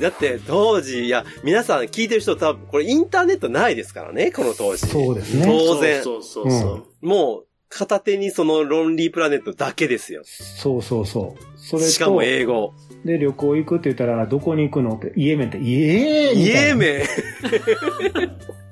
[0.00, 4.86] だって当時、いや、皆さん聞いてる人多分、これインターネットないですからね、この当時。
[4.86, 5.46] そうですね。
[5.46, 7.06] 当然そうそうそうそう。
[7.06, 10.22] もう、片手にそのロンリープラネットだけですよ。
[10.24, 11.42] そうそうそう。
[11.56, 12.74] それと、しかも英語。
[13.04, 14.96] で、旅行行くって言ったら、どこに行くの？
[14.96, 17.04] って、イエメンって、イエーみイエメ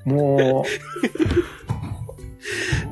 [0.04, 0.68] ン もう、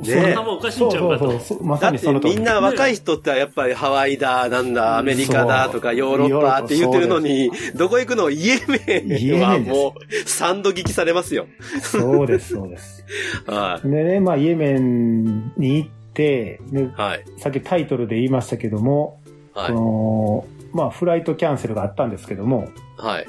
[0.02, 1.24] ね頭おかしいそうんちゃうかと。
[1.24, 2.34] そうそうそう、まだってさにその。
[2.34, 8.30] みんな若い人ってやっぱりハワイだ、なんだ、アメリカだとかヨーロッパって言ってるのに、どこ行くの？
[8.30, 11.46] イエメンはもう、三度聞きされますよ。
[11.80, 13.04] そうです、そうです。
[13.46, 17.24] はでね、まあ、イエメンに行って、ねい。、はい。
[17.38, 19.20] さっきタイトルで言いましたけども、
[19.54, 20.46] はいこ。
[20.72, 23.26] の、まあ、フライトキャンセルがあったんですけども、はい。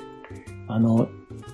[0.68, 1.08] あの、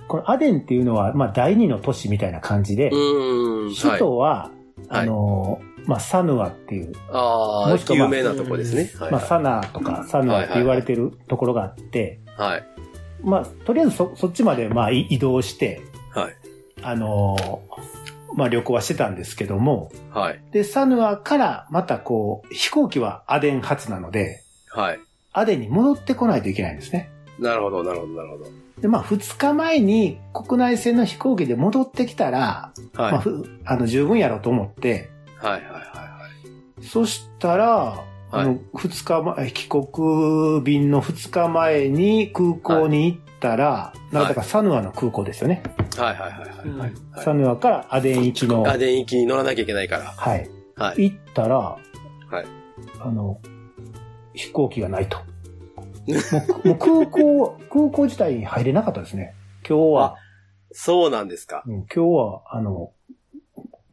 [0.08, 3.74] このアデンっていうのは、まあ、第二の都市みたいな感じで、うーん。
[3.74, 4.53] 首都は、はい
[4.88, 8.90] あの、まあ、サヌアっていう、ああ、もしくはまあ有名なとこですね。
[8.98, 9.12] はい。
[9.12, 12.66] まあ、サナとかサヌアって言われてるところがあって、はい。
[13.22, 16.34] まあ、とりあえずそ、そっちまで、まあ、い移動して、はい。
[16.82, 17.62] あの
[18.36, 20.40] まあ、旅行はしてたんですけども、はい。
[20.50, 25.00] で、サヌアからまたこう、飛行機はアデン発なので、はい。
[25.32, 27.10] アデンに戻ってこないといけないんですね。
[27.38, 28.63] なるほど、なるほど、なるほど。
[28.80, 33.12] で、まあ、2日前に国内線の飛行機で戻ってきたら、はい。
[33.12, 36.28] まあ、ふあの、十分やろうと思って、はい、はい、は
[36.80, 36.84] い。
[36.84, 45.62] そしたら、あの、二日前、帰国便の2日前に空港に行ったら、なんだかサヌアの空港ですよね。
[45.96, 46.68] はい、はい、はいはい。
[46.68, 50.06] うんはいサヌアからアデン行きの、アデン行きに乗らなきゃいけないから。
[50.06, 50.50] はい。
[50.74, 51.10] はい。
[51.10, 51.78] 行ったら、は
[52.42, 52.44] い。
[53.00, 53.40] あの、
[54.34, 55.18] 飛行機がないと。
[56.06, 59.34] もうもう空港、 空港自体に入れなかったですね。
[59.68, 60.16] 今日は、
[60.72, 61.62] そうなんですか。
[61.66, 62.90] うん今日は、あの、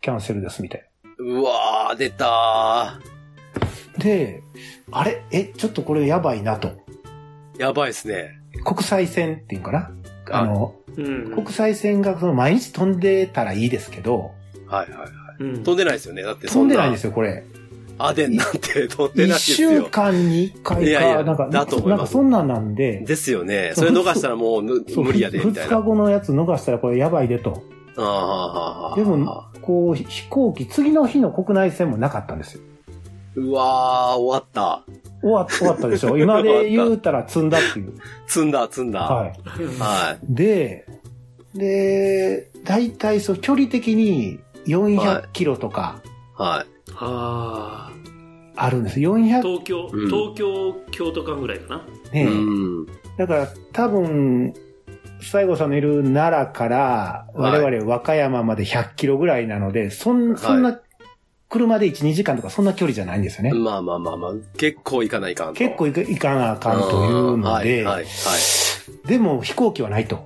[0.02, 0.88] キャンセルですみたいな。
[1.24, 3.00] うわー、出た
[3.98, 4.42] で、
[4.92, 5.24] あれ？
[5.32, 6.70] え、ちょっとこれやばいなと。
[6.70, 6.74] ー。
[7.60, 8.40] やばいですね。
[8.66, 9.92] 国際線っていうかな？
[10.32, 11.32] あの、うん。
[11.32, 14.32] 国際線がその毎日飛んでたらいいですけど、
[14.68, 15.10] はい、はい、はい。
[15.44, 16.24] うん飛んでないですよね。
[16.24, 17.10] だって飛んでないんですよ。
[17.12, 17.44] よ、これ。
[18.08, 19.88] アデンなんて飛んでない一です週よ。
[19.92, 23.74] 間に一回か、いやいやなんか、だと思いますなんかそんなんなんで、ですよね。
[23.76, 24.64] それ逃したらもう
[25.02, 25.78] 無理やで、みたいな。
[25.78, 27.64] 二日後のやつ逃したらこれやばいでと。
[27.98, 32.62] あーはーはーはーでも、こう、飛行機、次の日の国内線もなかったんですよ。
[33.36, 34.84] うわー、終わった。
[35.22, 37.94] 終わ終わったでしょ今で言うたら積んだっていう。
[38.28, 39.02] 積んだ、積んだ。
[39.02, 39.34] はい。
[39.80, 40.86] はで、
[41.54, 46.02] で、大体そう、距離的にはい400キロとか
[46.40, 46.42] い。
[46.42, 46.81] はい。
[47.02, 47.92] あ
[48.56, 49.00] あるんです。
[49.00, 49.00] あ。
[49.00, 51.86] 400東京、うん東京、京都間ぐらいかな。
[52.12, 52.86] ね、うん。
[53.18, 54.54] だから多分、
[55.22, 60.80] 西郷さんのいる奈良から我々和歌山まで100キロぐらいなので、そんそんな
[61.50, 63.54] 車で1、2時間とかそんな距離じゃないんですよね。
[63.54, 65.60] まあまあまあまあ、結構行かないかんと。
[65.60, 68.06] 結構行か行かなあかんというので、はい、はい、はい。
[69.08, 70.26] でも飛行機はないと。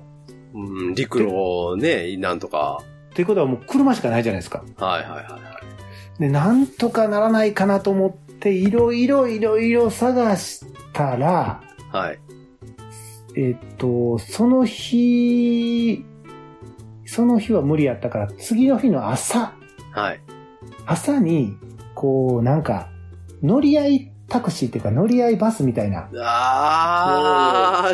[0.53, 2.81] うん、陸路ね、なんとか。
[3.13, 4.63] ということはもう車しかないじゃないですか。
[4.77, 5.54] はい、はい、はい。
[6.19, 12.19] で、なんとかならないかなと思って、いろいろいろいろ探したら、はい。
[13.37, 16.05] えっと、その日、
[17.05, 19.53] その日は無理やったから、次の日の朝、
[19.91, 20.21] はい。
[20.85, 21.57] 朝に、
[21.93, 22.89] こう、なんか、
[23.43, 26.09] 乗り合いタクシーっていうか乗り合いバスみたいな、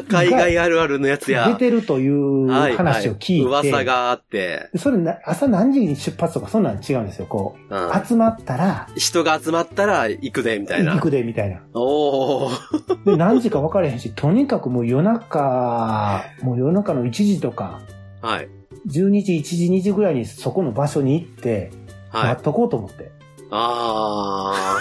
[0.09, 1.47] 海外あるあるのやつや。
[1.49, 7.25] 出てるというはい話を聞いて、はい噂があって、でそれな朝何時に出発とかそんなん違うんですよ。
[7.25, 10.93] こう、うん集まったら、人が集まったら行くで、みたいな。
[10.93, 11.61] 行くで、みたいな。
[11.73, 13.05] おー。
[13.05, 17.81] で、何時か分からへんし、とにかくもう夜中、もう夜中の1時とか、
[18.21, 18.47] はい。
[18.87, 21.71] 12時、1時、2時ぐらいにそこの場所に行って、
[22.09, 22.43] はい待っ。
[22.43, 23.11] とこうと思って。
[23.51, 24.79] あ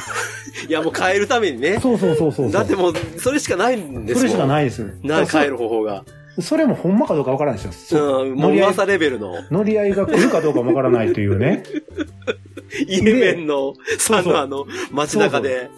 [0.65, 0.69] ー。
[0.69, 1.79] いや、もう帰るためにね。
[1.81, 2.53] そうそうそうそう。
[2.53, 4.21] だってもう、それしかないんですもん。
[4.21, 4.95] それしかないです。
[5.03, 6.05] な、帰る方法が。
[6.37, 8.23] そそれもほんまかどうか分からないですよ。
[8.23, 11.65] うん、もう乗り合い噂レベルの、乗り合いが来るかどうかも分からないというね。
[12.87, 15.69] イエメンの、サヌアの街中で。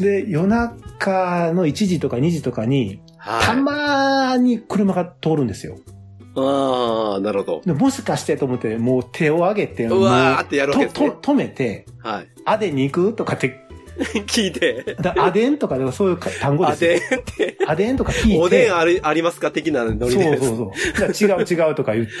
[0.00, 3.56] で、夜中の1時とか2時とかに、たはい。
[3.62, 5.78] まーに車が通るんですよ。
[6.40, 7.62] あー、なるほど。
[7.64, 12.28] でもしかしてと思って、もう手を挙げて、うわーってやるわけですねとと止めて、はい。
[12.44, 13.66] アデンに行くとかって、
[14.26, 14.96] 聞いて。
[15.00, 16.90] だアデンとかでそういうか単語あ、ですよ。
[16.90, 17.58] でんって。
[17.66, 18.38] アデンとか聞いて。
[18.38, 20.38] おでんありありますか的なノリで。
[20.38, 21.30] そうそうそう。
[21.30, 22.12] 違う 違うとか言って。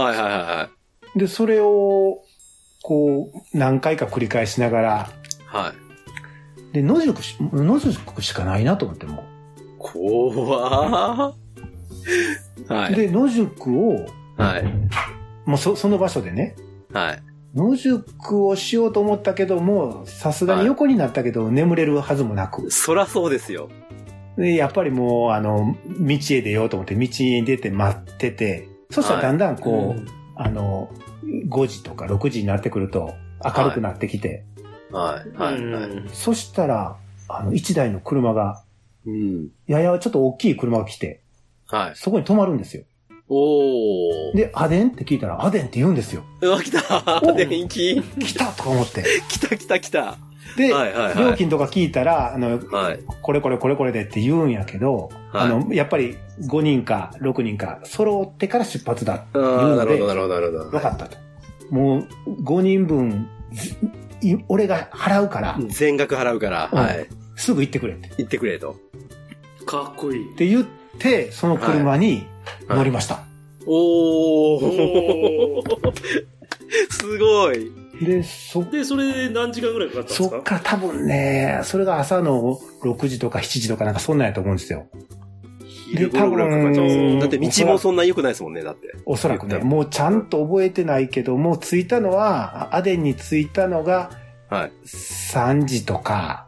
[0.00, 0.68] はいはいはいは
[1.14, 1.18] い。
[1.18, 2.22] で、それを、
[2.82, 5.10] こう、何回か繰り返しながら、
[5.46, 5.72] は
[6.72, 6.74] い。
[6.74, 9.24] で、野宿し、野宿しかないなと思っても
[9.78, 11.39] 怖ー。
[12.68, 12.94] はい。
[12.94, 14.64] で、野宿を、はい。
[15.44, 16.56] もうそその場所でね、
[16.92, 17.22] はい。
[17.54, 22.70] 野宿をしようと思ったけども、さすがに横になったけど、眠れるはずもなく。
[22.70, 23.68] そらそうですよ。
[24.36, 30.90] で、やっぱりもう、あの、道へ出ようと思って、道に出て待ってて、そしたらだんだんこう、あの、
[31.48, 34.44] 5時とか6時になってくると、明るくなってきて、
[34.92, 35.36] はい。
[35.36, 35.64] はい。
[35.66, 35.90] はい。
[36.12, 36.96] そしたら、
[37.28, 38.62] あの、1台の車が、
[39.06, 39.48] うん。
[39.66, 41.22] ややちょっと大きい車が来て、
[41.70, 41.92] はい。
[41.96, 42.84] そこに止まるんですよ。
[43.28, 44.36] おー。
[44.36, 46.24] で、アデンって聞いたら、アデンって言うんですよ。
[46.42, 49.04] うわ、来たお電気来たとか思って。
[49.28, 50.18] 来た来た来た。
[50.56, 53.00] で、はいはいはい料金とか聞いたら、あの、はい。
[53.22, 60.70] これこれこれこれでって言うんやけど、はいあの、やっぱり5人か6人か揃ってから出発だって言うので、なるほど、なるほど、なるほど。
[60.70, 61.16] 分かったと。
[61.70, 63.76] もう5人分、ず
[64.22, 67.06] い俺が払うから、全額払うから、うんはい。
[67.36, 68.10] すぐ行ってくれって。
[68.18, 68.76] 行ってくれと。
[69.66, 70.36] かっこいいっ。
[70.36, 70.79] て言って、
[71.32, 72.26] その車に
[72.68, 73.20] 乗りました。
[73.66, 75.62] おおー。
[75.62, 75.92] ー
[76.90, 77.70] すごい。
[78.04, 80.30] で、そ、で、それで何時間ぐらいかかったんですか？
[80.30, 84.86] そっから多分ね、それが朝の6時とか7時とかなんかそんなんやと思うんですよ。
[85.94, 88.88] で、多昼頃ぐらいかかっちゃう分、だって道もそんな良くないですもんね、だって。
[89.06, 94.10] おそらくね、もうちゃんと覚えてないけど、もう着いたのは、アデンに着いたのが
[94.48, 94.72] はい。
[94.86, 96.46] 3時とか、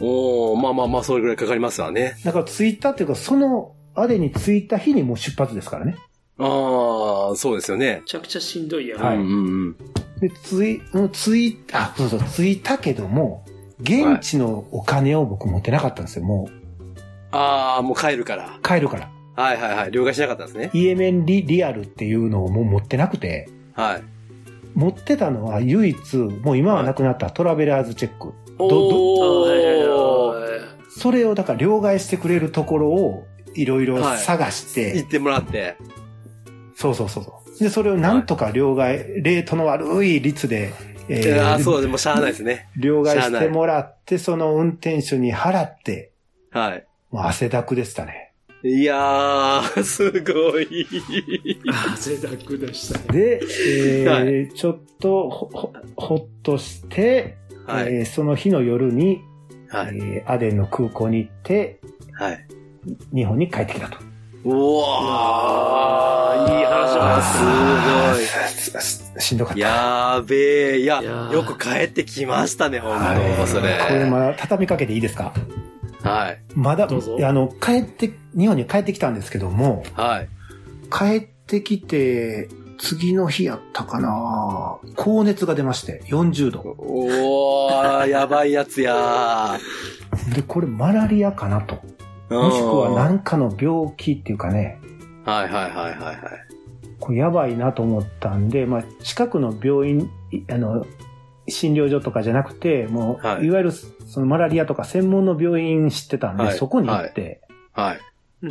[0.00, 2.16] おー、まあまあまあ、それぐらいかかりますわね。
[2.24, 5.96] だから着いたっていうか、そのアデンに着いた日にもう出発ですからね。
[6.38, 8.02] ああ、そうですよねめ。
[8.04, 9.00] ちゃくちゃしんどいやん。
[9.00, 9.76] はいうんうんうん。
[10.20, 13.44] で、着い、うん着いた、そうそう、着いたけども、
[13.80, 16.24] 現地のお金を僕持ってなかったんですよ。
[16.24, 16.48] も
[17.30, 18.58] ああ、もう帰るから。
[18.58, 19.10] う帰るから。
[19.34, 19.90] はいはいはい。
[19.90, 20.70] 了解しなかったんですね。
[20.72, 24.02] イエメンリリアルっていうのをもう持ってなくて、はい。
[24.76, 28.34] 持ってたのは唯一、もう今はなくなったトラベラーズチェック。
[28.58, 30.40] どあおはいはいー。
[30.40, 30.46] はい
[30.88, 35.76] それをだから両替してくれるところをいろいろはい探して、行ってもらって。
[36.74, 37.62] そうそうそうそう。
[37.62, 40.72] で、それをなんとか両替、レートの悪い率で、
[41.08, 42.68] えいやーそうでもしゃあないですね。
[42.76, 46.12] 両替してもらって、その運転手に払って、
[46.50, 46.86] はい。
[47.10, 48.25] もう汗だくでしたね。
[48.68, 50.86] いやー、すごい。
[51.94, 53.18] 汗だくでしたね。
[53.18, 57.94] で、えーはちょっとほほほっとして、はい。
[57.94, 59.20] えーその日の夜に、
[59.68, 59.96] はい。
[59.98, 61.80] えーアデンの空港に行って、
[62.12, 62.44] はい。
[63.14, 63.98] 日本に帰ってきたと。
[64.44, 67.44] うわー、いい話だす
[68.14, 68.80] ごい。
[68.82, 69.60] すしんどかった。
[69.60, 70.78] やーべえ。
[70.80, 71.02] いや、
[71.32, 73.78] よく帰ってきましたね、本はい当それ。
[73.86, 75.32] これまだ畳みかけていいですか？
[76.02, 76.42] はい。
[76.54, 80.28] まだ、あの、帰って、日本に帰ってきたんですけども、はい。
[80.90, 86.76] 帰ってきて、次の日やったかな高熱が出まして、40度。
[86.78, 89.58] おー、やばいやつや
[90.34, 91.80] で、これマラリアかなと。
[92.28, 92.34] ー。
[92.34, 94.78] もしくはうん何かの病気っていうかね、
[95.24, 96.16] はいはいはいはいはい。
[97.00, 100.86] これやばいなと思ったんで、まあ、近くの病院、いあの、
[101.48, 103.72] 診療所とかじゃなくて、もう、はいい、わゆる
[104.06, 107.42] そのマラリアとか専門の病院知ってたんで、はいそこに行って、
[107.72, 107.96] はい。
[107.96, 108.06] うん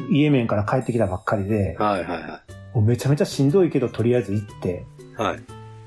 [0.09, 2.41] イエメンから帰ってきたばっかりで、はいはいは
[2.73, 4.85] もうめちゃめちゃしんどいけど、とりあえず行って、
[5.17, 5.21] い。
[5.21, 5.39] はい。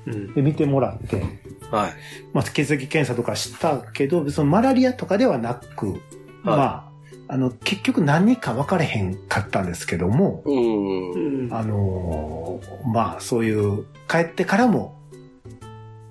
[0.06, 1.22] うんで、見てもらって、
[1.70, 1.92] はい。
[2.32, 6.00] まあ、血液検査とかしたけど、そのマラリアとかではなく、
[6.42, 6.88] まあ、
[7.28, 11.44] あの、結局何か分かれへんかったんですけども、うん。
[11.44, 14.97] うんあのーまあ、そういう、帰ってからも、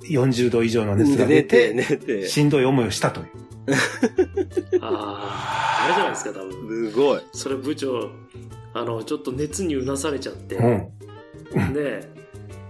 [0.10, 2.28] 40度以上の熱が出寝て、て、寝て。
[2.28, 3.28] しんどい思いをしたという。
[4.82, 6.92] ああ、あれじゃないですか、多分。
[6.92, 7.22] すごい。
[7.34, 8.10] それ部長、
[8.74, 10.68] あの、ちょっと熱にうなされちゃって、うん。
[10.68, 10.90] ね
[11.78, 12.10] え、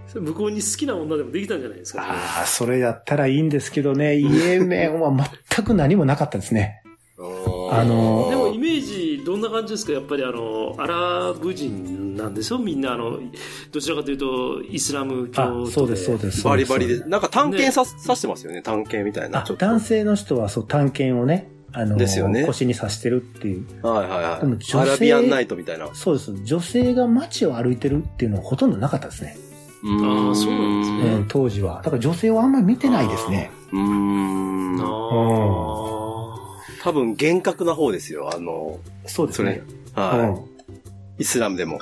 [0.06, 2.06] それ向こうに好きな女でもできたんじゃないですか、ね。
[2.10, 5.12] ああ、それやったらいいんですけどね、イエメンは
[5.54, 6.82] 全く何もなかったですね。
[7.70, 8.47] あのージどん
[9.48, 9.92] な感じですか？
[9.92, 13.18] やっぱりあの、アラブ人なんですよみんなあの、
[13.72, 16.44] どちらかというとイスラム教そうです、そうです。
[16.44, 17.00] バリバリで。
[17.04, 18.62] なんか探検さ、さしてますよね。
[18.62, 19.44] 探検みたいな。
[19.44, 23.66] 男性の人はそう、探検をね、あのーですよね腰に刺してるっていう。
[23.86, 24.40] はいはいはい。
[24.40, 25.88] でも女性アラビアンナイトみたいな。
[25.92, 26.34] そうです。
[26.44, 29.36] 女性が街を歩いてるっていうのはほとんどなかったですね。
[29.84, 31.82] ああそうなんですねうん、当時は。
[31.84, 33.50] だから女性はあんまり見てないですね。
[33.72, 34.80] うーん。
[34.80, 34.84] あ
[36.88, 38.30] 多分厳格な方ですよ。
[38.34, 39.60] あの、そうですね。
[39.94, 40.42] は
[41.18, 41.22] い。
[41.22, 41.80] イスラムでも。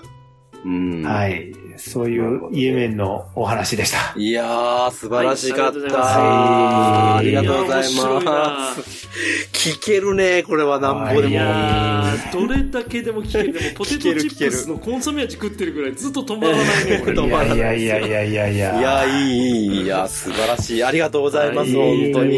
[0.64, 0.94] うん。
[0.94, 1.07] うん。
[1.07, 1.52] はい。
[1.79, 4.18] そういうイエメンのお話でした。
[4.18, 5.79] いやー、素晴らしかった。
[5.79, 9.09] はいありがとうございます。
[9.53, 11.37] 聞けるね、これはなんぼでいも。
[11.37, 13.53] やー、どれだけでも聞ける。
[13.53, 18.79] でもポテトチップスのコンソメ味食ってるぐらいずっと止まらないね、いいやいやいやいやいや。
[18.79, 20.85] いや、いい、いい、いや、素晴らしい。
[20.85, 22.37] ありがとうございます、はい本当に。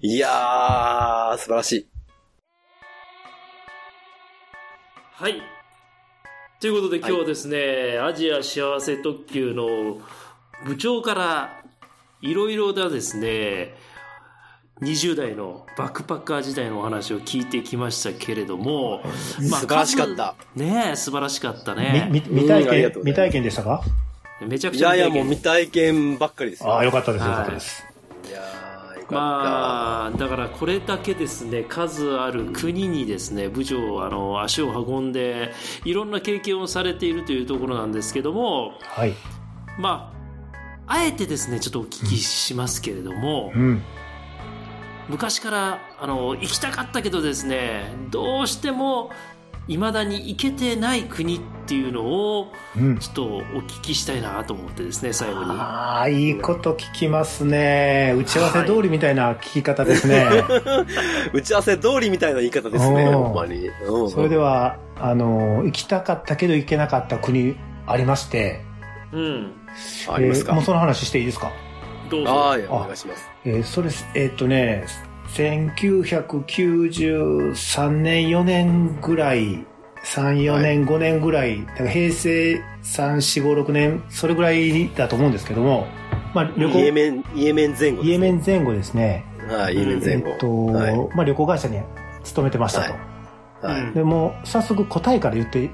[0.00, 1.88] いやー、素晴らしい。
[5.14, 5.61] はい。
[6.62, 9.98] ということで今日はですね、アジア幸せ特急の
[10.64, 11.60] 部長から
[12.20, 13.74] いろいろなですね、
[14.80, 19.02] 20代のバックパッカー時代のお話を聞いてきましたけれども、
[19.50, 20.36] まあ素晴らしかった。
[20.54, 22.08] 数ねえ、素晴らしかったみね。
[22.12, 23.82] み未体験未体験でしたか？
[24.46, 26.72] めちゃくちゃいやいや、もう見未体験ばっかりですよ。
[26.72, 27.84] ああ、よかったです、はいよかったです。
[28.28, 28.40] いや。
[29.12, 35.52] まあ、だからこれだけですね、数ある国にですね、部長、あの、足を運んで、
[35.84, 39.14] いろんな経験をされているというところなんですけども、はい。
[39.78, 40.12] ま
[40.86, 43.82] あ、あえてですね、ちょっとお聞きしますけれどもう、ん。
[45.08, 49.10] 昔から、あの、行きたかったけどですね、どうしても、
[49.68, 52.98] 未だに行けてない国っていうのを、うん。
[52.98, 55.50] ちょっとお聞きしたいなと思ってですね、最後に。
[55.50, 58.14] ああ、いいこと聞きますね。
[58.18, 60.24] 打ち合わせ通りみたいな聞き方ですね。
[61.32, 63.68] 打ち合わせ通りみたいな言い方ですね、ほんまに。
[63.86, 67.56] うんそれでは、あの、行きたかったけど行けなかった国
[67.86, 68.60] ありまして、
[69.12, 69.52] うん。
[70.10, 70.50] ありますか？
[70.50, 71.52] えーもうその話していいですか？
[72.10, 72.30] どうぞ。
[72.30, 73.30] あお願いします。
[73.44, 74.84] えーそれ、えーっとね、
[75.34, 79.64] 1993年、4年ぐらい、
[80.04, 85.86] 3、4年、5年ぐらい、だから平成3、4、5、6年、それぐらいだと思うんですけども、
[86.34, 89.24] まあ旅行、イエメン、イエメン前後です、イエメン前後ですね。
[89.48, 90.28] はい、イエメン前後。
[90.28, 90.96] えーっと、はい。
[91.16, 91.80] まあ旅行会社に
[92.24, 92.92] 勤めてましたと。
[93.66, 93.80] はい。
[93.80, 95.70] うんでも、早速答えから言って、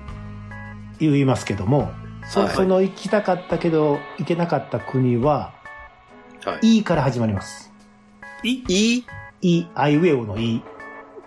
[1.00, 1.90] 言いますけども、
[2.28, 5.52] そはいその行きたかったけど行けなかった国は、
[6.44, 6.78] はい。
[6.78, 7.72] E から始まります。
[8.44, 9.04] いい
[9.42, 10.62] い E、アイウェオの E。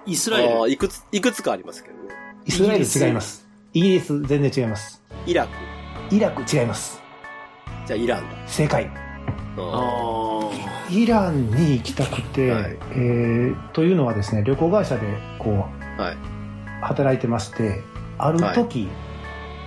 [0.06, 2.14] イスラエルああ、いくつ、いくつかありますけどね。
[2.46, 3.48] イスラエル違います。
[3.74, 5.02] イギリス全然違います。
[5.26, 6.16] イラク。
[6.16, 7.02] イラク違います。
[7.86, 8.48] じゃあイランだ。
[8.48, 8.90] 正解。
[9.58, 15.02] ああイランに行きたくて、はいえーというのはですね、旅行会社で
[15.40, 16.16] こあはい。
[16.16, 16.18] う、
[16.82, 17.82] 働いてまして、
[18.18, 18.88] ある時、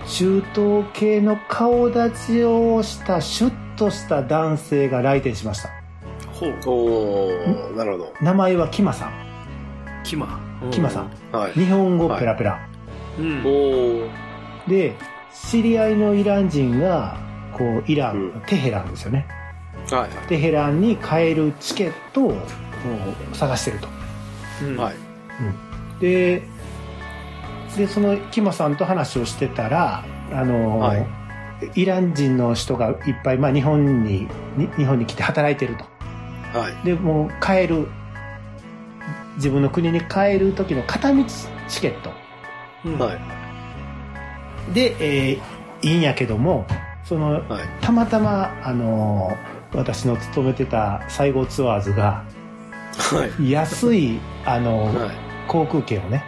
[0.07, 5.69] 中東系の顔立ちをしたシュッとした男性が来店しました。
[6.35, 6.39] あ。
[6.39, 6.53] ほう。
[6.65, 8.13] おー、なるほど。
[8.21, 9.11] 名前はキマさん。
[10.03, 10.39] キマ。
[10.71, 11.11] キマさん。
[11.31, 11.51] はい。
[11.53, 12.67] 日本語ペラペラ。
[13.19, 13.39] うん。
[13.39, 14.09] おー、
[14.67, 14.95] で、
[15.33, 17.17] 知り合いのイラン人が、
[17.53, 19.27] こう、イラン、うんテヘランですよね。
[19.91, 20.27] はい。
[20.27, 22.37] テヘランに帰るチケットを
[23.33, 23.87] 探してると。
[24.63, 24.95] うんはい。
[25.99, 26.43] で、
[27.77, 31.05] で、そのキマさんと話をしてたら、あの、はい
[31.73, 34.27] イラン人の人がいっぱい、まあ日本に、
[34.57, 35.85] に日本に来て働いてると。
[36.55, 36.85] はい。
[36.85, 37.87] で、もう帰る、
[39.35, 41.23] 自分の国に帰る時の片道
[41.67, 42.11] チケット
[42.85, 44.73] うんはい。
[44.73, 46.65] で、えーいいんやけども、
[47.03, 47.63] その、はい。
[47.81, 49.37] たまたま、あの
[49.73, 52.23] 私の勤めてた西郷ツアーズが、
[52.97, 53.51] はい。
[53.51, 55.15] 安い、あのはい。
[55.47, 56.23] 航空券をね、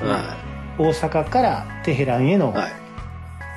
[0.00, 0.36] は
[0.78, 2.52] 大阪からテヘランへの、い。
[2.56, 2.72] はい。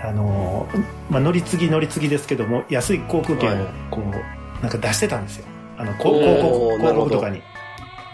[0.03, 0.67] あの
[1.09, 5.47] まあ、乗り継ぎ乗り継ぎですけども、安い航空券をはいこう、なんか出してたんですよ。
[5.77, 7.37] あの、広告、なるほど広告とかに。
[7.37, 7.45] うん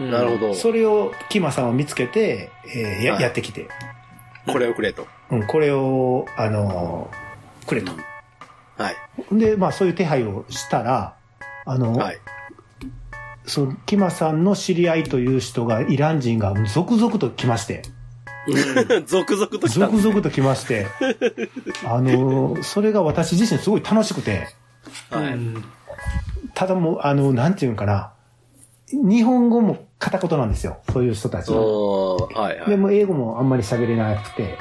[0.10, 0.56] なるほど。
[0.56, 3.68] それを、キマさんを見つけて、えーやはいやってきて、
[4.48, 5.06] これをくれと。
[5.30, 7.12] うん、これを、あの
[7.68, 7.92] くれと。
[8.78, 8.96] はい。
[9.32, 11.16] で、まあ、そういう手配をしたら、
[11.66, 12.18] あの、はい。
[13.46, 17.84] その、キマさんの知り合いという人が、イラン人が続々と来まして、
[19.06, 19.92] 続々と来たね。
[19.92, 20.88] 続々と来まして、
[21.86, 24.48] あの、それが私自身すごい楽しくて、
[25.12, 25.34] はい。
[25.34, 25.64] うん
[26.54, 28.14] ただもう、あの、なんていうんかな、
[28.92, 31.62] 日本語も片言なんですよ、そういう人たちは。
[31.62, 32.60] はい。
[32.60, 32.70] はい。
[32.70, 34.58] でも英語もあんまり喋れなくて、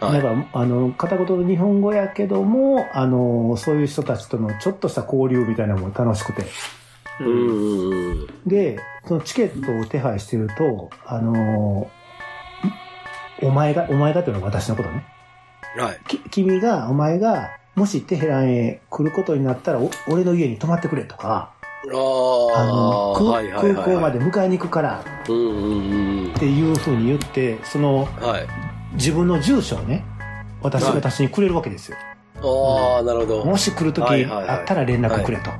[0.00, 0.22] はい。
[0.22, 6.44] なんか、あの、片言の日本語やけども、あの、そういう人たちとのちょっとした交流みたいなのも楽しくて。
[8.46, 11.90] で、そのチケットを手配してると、あの、
[13.42, 15.04] お前が、お前がというのは私のことね。
[15.78, 16.00] はい。
[16.06, 21.52] き君が、お前が、もしテヘランへ来ることになったら、お俺の家に泊まってくれとか、
[21.84, 23.74] ああの、あ、空はいはいはいはい。
[23.84, 28.26] 空港まで迎えに行くからっていうふうに言って、その、うん。
[28.26, 28.46] はい。
[28.94, 30.04] 自分の住所をね、
[30.62, 31.96] 私、はい私にくれるわけですよ。
[32.42, 33.44] ああ、なるほど。
[33.44, 35.50] もし来るときはいはいはいあったら連絡くれと。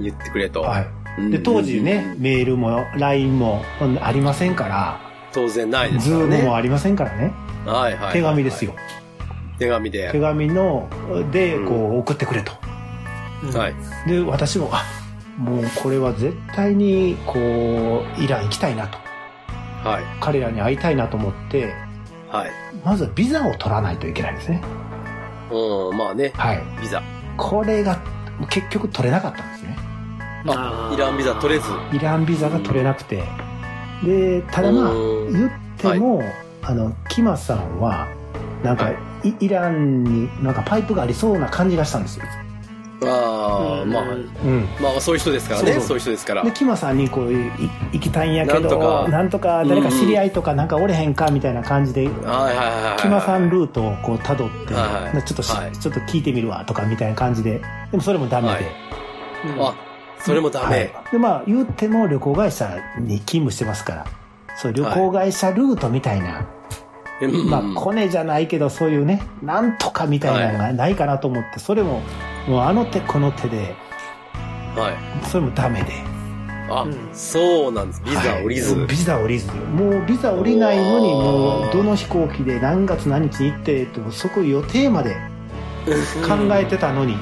[0.00, 0.62] 言ってくれと。
[0.62, 0.82] はい。
[0.82, 3.62] うんで、当時ね、メールも LINE も
[4.02, 5.00] ありませんから、
[5.32, 7.32] 当然ないです。Zoom もありませんからね。
[7.64, 8.12] はいはいはい。
[8.12, 8.74] 手紙ですよ。。
[9.58, 10.10] 手紙で。
[10.12, 10.88] 手紙の、
[11.30, 12.52] で、うんこう、送ってくれと。
[13.58, 14.08] はい。
[14.08, 14.84] で、私も、あ、
[15.38, 18.98] もうこれは絶対に、こう、イラン行きたいなと。
[19.88, 20.04] はい。
[20.20, 21.72] 彼らに会いたいなと思って、
[22.30, 22.50] はい。
[22.84, 24.62] まずはビザを取らないといけないんですね。
[25.50, 26.32] うん、まあね。
[26.34, 26.62] はい。
[26.80, 27.02] ビザ。
[27.36, 27.98] これが、
[28.50, 29.76] 結局取れなかったんですね。
[30.48, 31.66] あ、イランビザ取れず。
[31.92, 33.24] イランビザが取れなくて。
[34.04, 36.22] で、ただまあ、うん言っても、
[36.62, 38.08] あの、キマさんは、
[38.62, 38.96] なんかはい、
[39.28, 42.24] イイランになんかパイプがありそうな感じがしたんですよ。
[43.04, 44.16] ああ、まあ、う
[44.48, 44.68] ん。
[44.80, 45.72] まあ、そういう人ですからね。
[45.72, 46.50] そうそうそういう人ですからで、。
[46.52, 47.36] キマさんにこう、い
[47.92, 53.02] 行きたいんやけど、なんとかなんとか誰か知り合いとかなんかおれへんかみたいな感じで、はいはいはいはい。
[53.02, 57.60] キマさんルートをこう辿って、はいはいちょっとし、はいちょっと聞いてみるわとかみたいな感じで、
[57.90, 58.54] でもそれもダメで。
[58.54, 58.64] はい
[59.60, 59.74] あ、
[60.18, 60.94] それもダはいメ。
[61.12, 62.66] で、まあ、言っても旅行会社
[62.98, 64.06] に勤務してますから、
[64.56, 66.46] そう、旅行会社ルートみたいな、うん
[67.48, 72.02] まあ、コネじゃないけど、そういうね、なんとかみたいなのがないかなと思って、それも、
[72.46, 73.74] もうあの手この手で、
[74.76, 75.26] はい。
[75.26, 75.92] それもダメで。
[76.68, 78.02] あ、うんそうなんです。
[78.04, 78.74] ビザ降りず。
[78.74, 79.50] はいビザ降りず。
[79.52, 85.16] もうビザ降りないのに、もうどの飛行機で何月何日に行って、とそこ予定まで
[86.26, 87.16] 考えてたのに、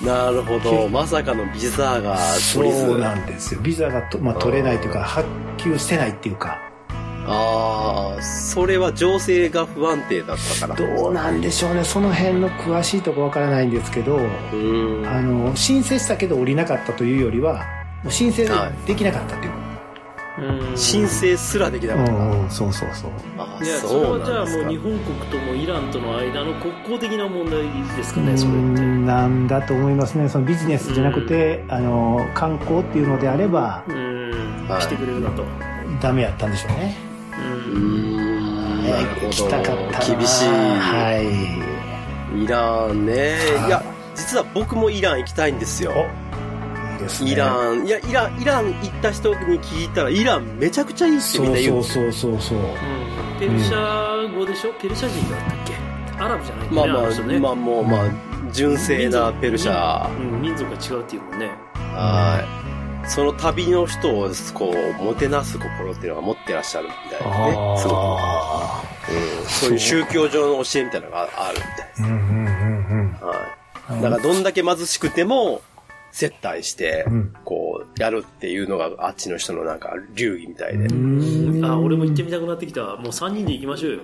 [0.00, 0.88] なるほど。
[0.88, 2.18] まさかのビザが
[2.52, 2.86] 取りず。
[2.86, 3.60] そうなんですよ。
[3.60, 6.58] ビザがと、まあ、取れないというか、発給してないっていうか、
[7.26, 10.96] ああ、それは情勢が不安定だったから。
[10.96, 11.84] どうなんでしょうね。
[11.84, 14.18] その辺の詳しいとこわからないんですけど。
[14.18, 17.64] あの、申請したけど降りなかったというよりは、
[18.02, 18.44] もう申請
[18.86, 19.52] できなかったっていう。
[19.52, 19.64] うん
[20.76, 22.12] 申請すらできなかった。
[22.12, 23.10] うんうん、そうそうそう。
[23.38, 27.62] あいやそうはじゃあもう日本国ともイランとの間の国交的な問題
[27.96, 30.28] ですかうねそれってんなんだと思いますね。
[30.28, 35.44] そのビジネスじゃなくて、あの、観光っていうのであれば、うんはい来てくれるなと
[36.00, 37.13] ダメやったんでしょうね。
[37.38, 37.42] う
[37.78, 38.82] ん。
[38.88, 40.48] なるほ行きたかった厳しい。
[40.48, 41.18] は
[42.36, 42.44] い。
[42.44, 43.36] イランね。
[43.58, 43.82] はいいや、
[44.14, 45.92] 実は僕もイラン行きたいんですよ。
[46.92, 47.32] いいですね。
[47.32, 52.12] イラン、いや、イラン、イラン行った人に聞いたら、イランめちゃくちゃいいってそみんなう言うんですよ。
[52.12, 52.58] そうそうそうそう。
[52.58, 54.72] んペルシャ語でしょ？
[54.74, 55.74] ペルシャ人だったっけ？
[56.22, 58.06] アラブじゃないまあまの人ねあ、まあもう、まあ、
[58.52, 60.08] 純正なペルシャ。
[60.16, 62.63] うん民族が違うっていうもんねはい。
[63.06, 67.78] その旅の人を、こう、もてなす心っていうのが持ってらっしゃるみたいなね。
[67.78, 67.96] すごく。
[67.96, 72.02] あうんそういう宗教上の教えみたいなのがあるみたいです。
[72.02, 74.02] ーうんうんうんはい。
[74.02, 75.60] だからどんだけ貧しくても、
[76.10, 77.34] 接待してう、ん。
[77.44, 80.86] こう、やるっていうのがあっちの人のなんか流儀みたいで。
[80.86, 81.64] うん。
[81.64, 84.02] あ俺も行ってみたくなってきたもう3人で行きましょうよ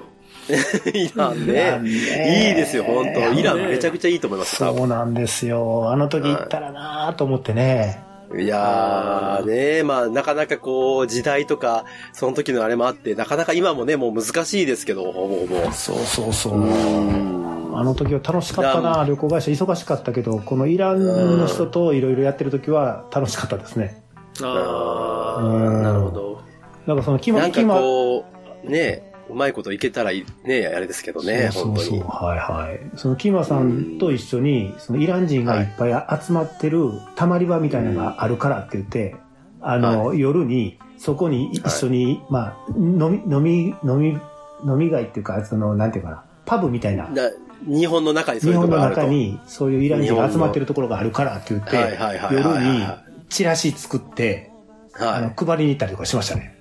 [0.92, 1.78] イランね。
[1.78, 5.90] ねいいですよ、本当イランめちゃくちゃいいと思います、多そうなんですよ。
[5.90, 8.10] あの時行ったらなと思ってね。
[8.31, 8.45] 分。
[8.45, 15.72] いやーね、まあなかなかこう、時代とか、その時のあれもあって、なかなか今もね、もう難しいですけど、ほぼほぼ。
[15.72, 16.55] そうそうそう。
[16.55, 24.03] うんあの時は楽しかったな旅行会社忙しかったけど、このイランの人といろいろやってる時は楽しかったですね。
[24.43, 26.43] ああうんなるほど
[26.87, 28.24] なんかそのキマ、なんかキマ、こ
[28.64, 32.26] う、ね、うまいこといけたらいい、ね、あれですけどね、そうそうそう本当に。
[32.26, 32.99] はいはい。
[32.99, 39.16] そのキマさんと一緒に、そのイラン人がいっぱい集まってるたまり場みたいなのがあるからって言って、
[39.61, 44.18] あの、夜に、そこに一緒に、まあ、飲み、飲み、飲み、
[44.66, 47.31] 飲み街っていうか、その、なんていうかな、パブみたいな、だ
[47.66, 49.01] 日本の中にそう日本のいうところがあると。
[49.03, 52.87] 中にそういうイラン人が集まってるところがあるからって言って、はいはいはいはい夜はいに
[53.28, 54.51] チラシ作って、
[54.99, 56.60] あはの配りに行ったりとかしましたね。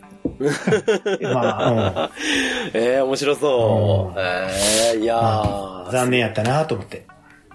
[1.33, 2.11] まあ、
[2.71, 2.71] い。
[2.77, 4.19] ええ面白そう。
[4.19, 4.49] うんえ
[4.95, 7.05] えいやうん、ー残念やったなと思って。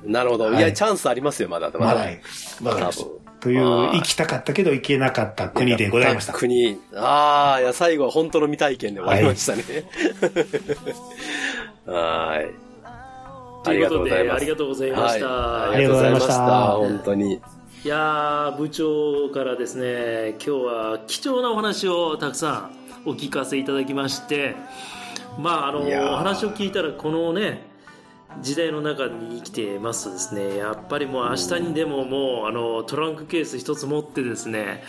[0.05, 0.45] なるほど。
[0.45, 1.71] はいいや、チャンスありますよ、まだ。
[1.73, 2.07] まだ。
[2.61, 3.25] まだ、ました多分。
[3.41, 6.33] という、あー行きたかったけど行けなかった国でございました。
[6.33, 6.79] 国。
[6.95, 9.63] ああ、いや、最後は本当の未体験で終わりましたね。
[11.87, 12.65] はー い。
[13.65, 16.37] ということでありがとうございました、はいありがとうございました
[16.73, 17.41] 本当に。
[17.85, 22.71] いやー部長からですね今日は貴重なお話をたくさ
[23.05, 24.57] んお聞かせいただきまして
[25.39, 27.69] まああのお話を聞いたらこのね
[28.41, 30.57] 時代の中に生きてますとですね。
[30.57, 34.83] やっぱりもう明日にでももうあのトランクケース一つ持ってですね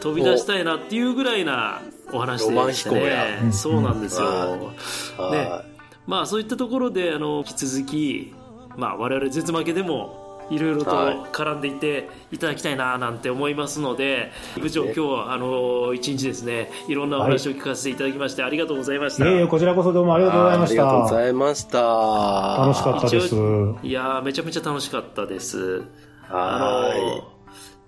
[0.00, 1.80] 飛び出したいなっていうぐらいな
[2.12, 3.40] お話でして飛行や。
[3.40, 4.68] ねそうなんですよ、ね。
[5.16, 5.64] は
[6.06, 8.34] まあそういったところであの引き続き、
[8.76, 14.30] まあ、我々絶負けでもいろいろとはい絡んでいっていただきたいななんて思いますので
[14.60, 21.14] 部長今日はあの一日ですねいろんなお話を聞かせていただきましてありがとうございました、いえいえ、こちらこそどうもありがとうございましありがとうごた。
[21.14, 22.56] ざいました。
[22.60, 23.34] 楽しかったです。
[23.82, 25.82] いやーめちゃめちゃ楽しかったです
[26.28, 27.30] あはの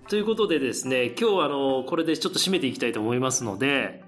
[0.09, 4.01] ということでですね今日はあのこれでちょっと締めていきたいと思いますので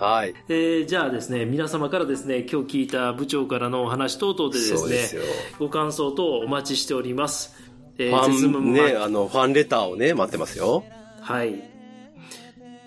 [0.00, 0.02] い。
[0.02, 0.34] はい。
[0.48, 5.22] えーじゃあですね皆様からですね今日聞いた部長からのお話等々でですねすよ。
[5.58, 7.71] ご感想等お待ちしております。
[8.08, 10.84] えフ絶ァン、負ね、あの、ファンレターをね、待ってますよ。
[11.20, 11.62] はい。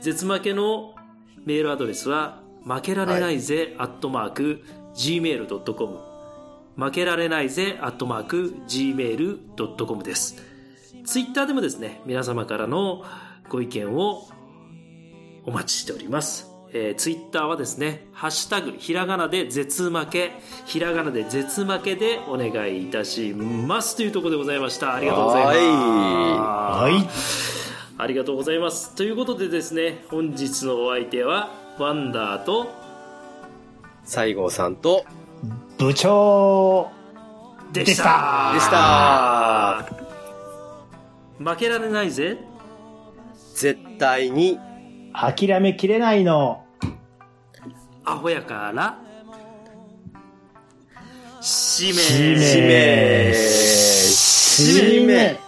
[0.01, 0.95] 絶負けの
[1.45, 4.63] メールアドレスは、負けられないぜ、アットマーク、
[4.95, 5.99] gmail.com。
[6.77, 10.41] 負けられないぜ、アットマーク、gmail.com です。
[11.05, 13.03] ツイッターでもですね、皆様からの
[13.49, 14.27] ご意見を
[15.45, 16.54] お待ちしております。
[16.77, 20.33] えー、ツイッターはですね、ハッシュタグ、ひらがなで絶負け、
[20.65, 24.93] ひらがなで絶負けでお願いいたしますというところでございました。
[24.93, 25.57] ありがとうございます。
[25.57, 27.07] はい。
[27.97, 28.93] ありがとうございます。
[28.93, 31.49] ということでですね、本日のお相手は、
[31.79, 32.69] ワンダーと、
[34.03, 35.05] 西郷さんと、
[35.77, 36.91] 部長
[37.71, 39.87] でしたでした
[41.39, 42.37] 負けられないぜ。
[43.53, 44.59] 絶対に、
[45.13, 46.64] 諦めきれないの。
[48.05, 48.99] アホやから、
[51.41, 51.93] 使命。
[51.93, 55.39] 使命使命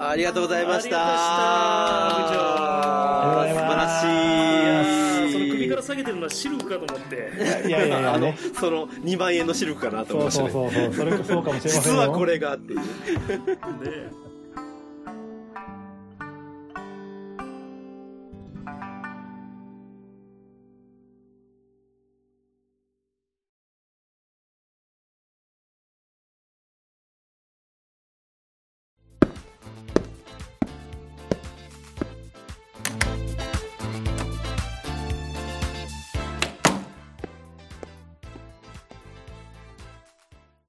[0.00, 0.98] ありがとうございました。
[1.00, 2.26] あ
[3.48, 4.12] りがとうございます素晴
[4.54, 5.32] らしい。
[5.32, 7.32] その首から下げてるのはシルクかと思って。
[7.66, 10.90] いやいやいやあのね。、その2万円のシルクかなと思そいうましたね。
[10.94, 11.16] そうそうそう。
[11.16, 12.02] それそうかもしれませんよ。
[12.02, 12.78] 実はこれがっていう。
[12.78, 12.84] ね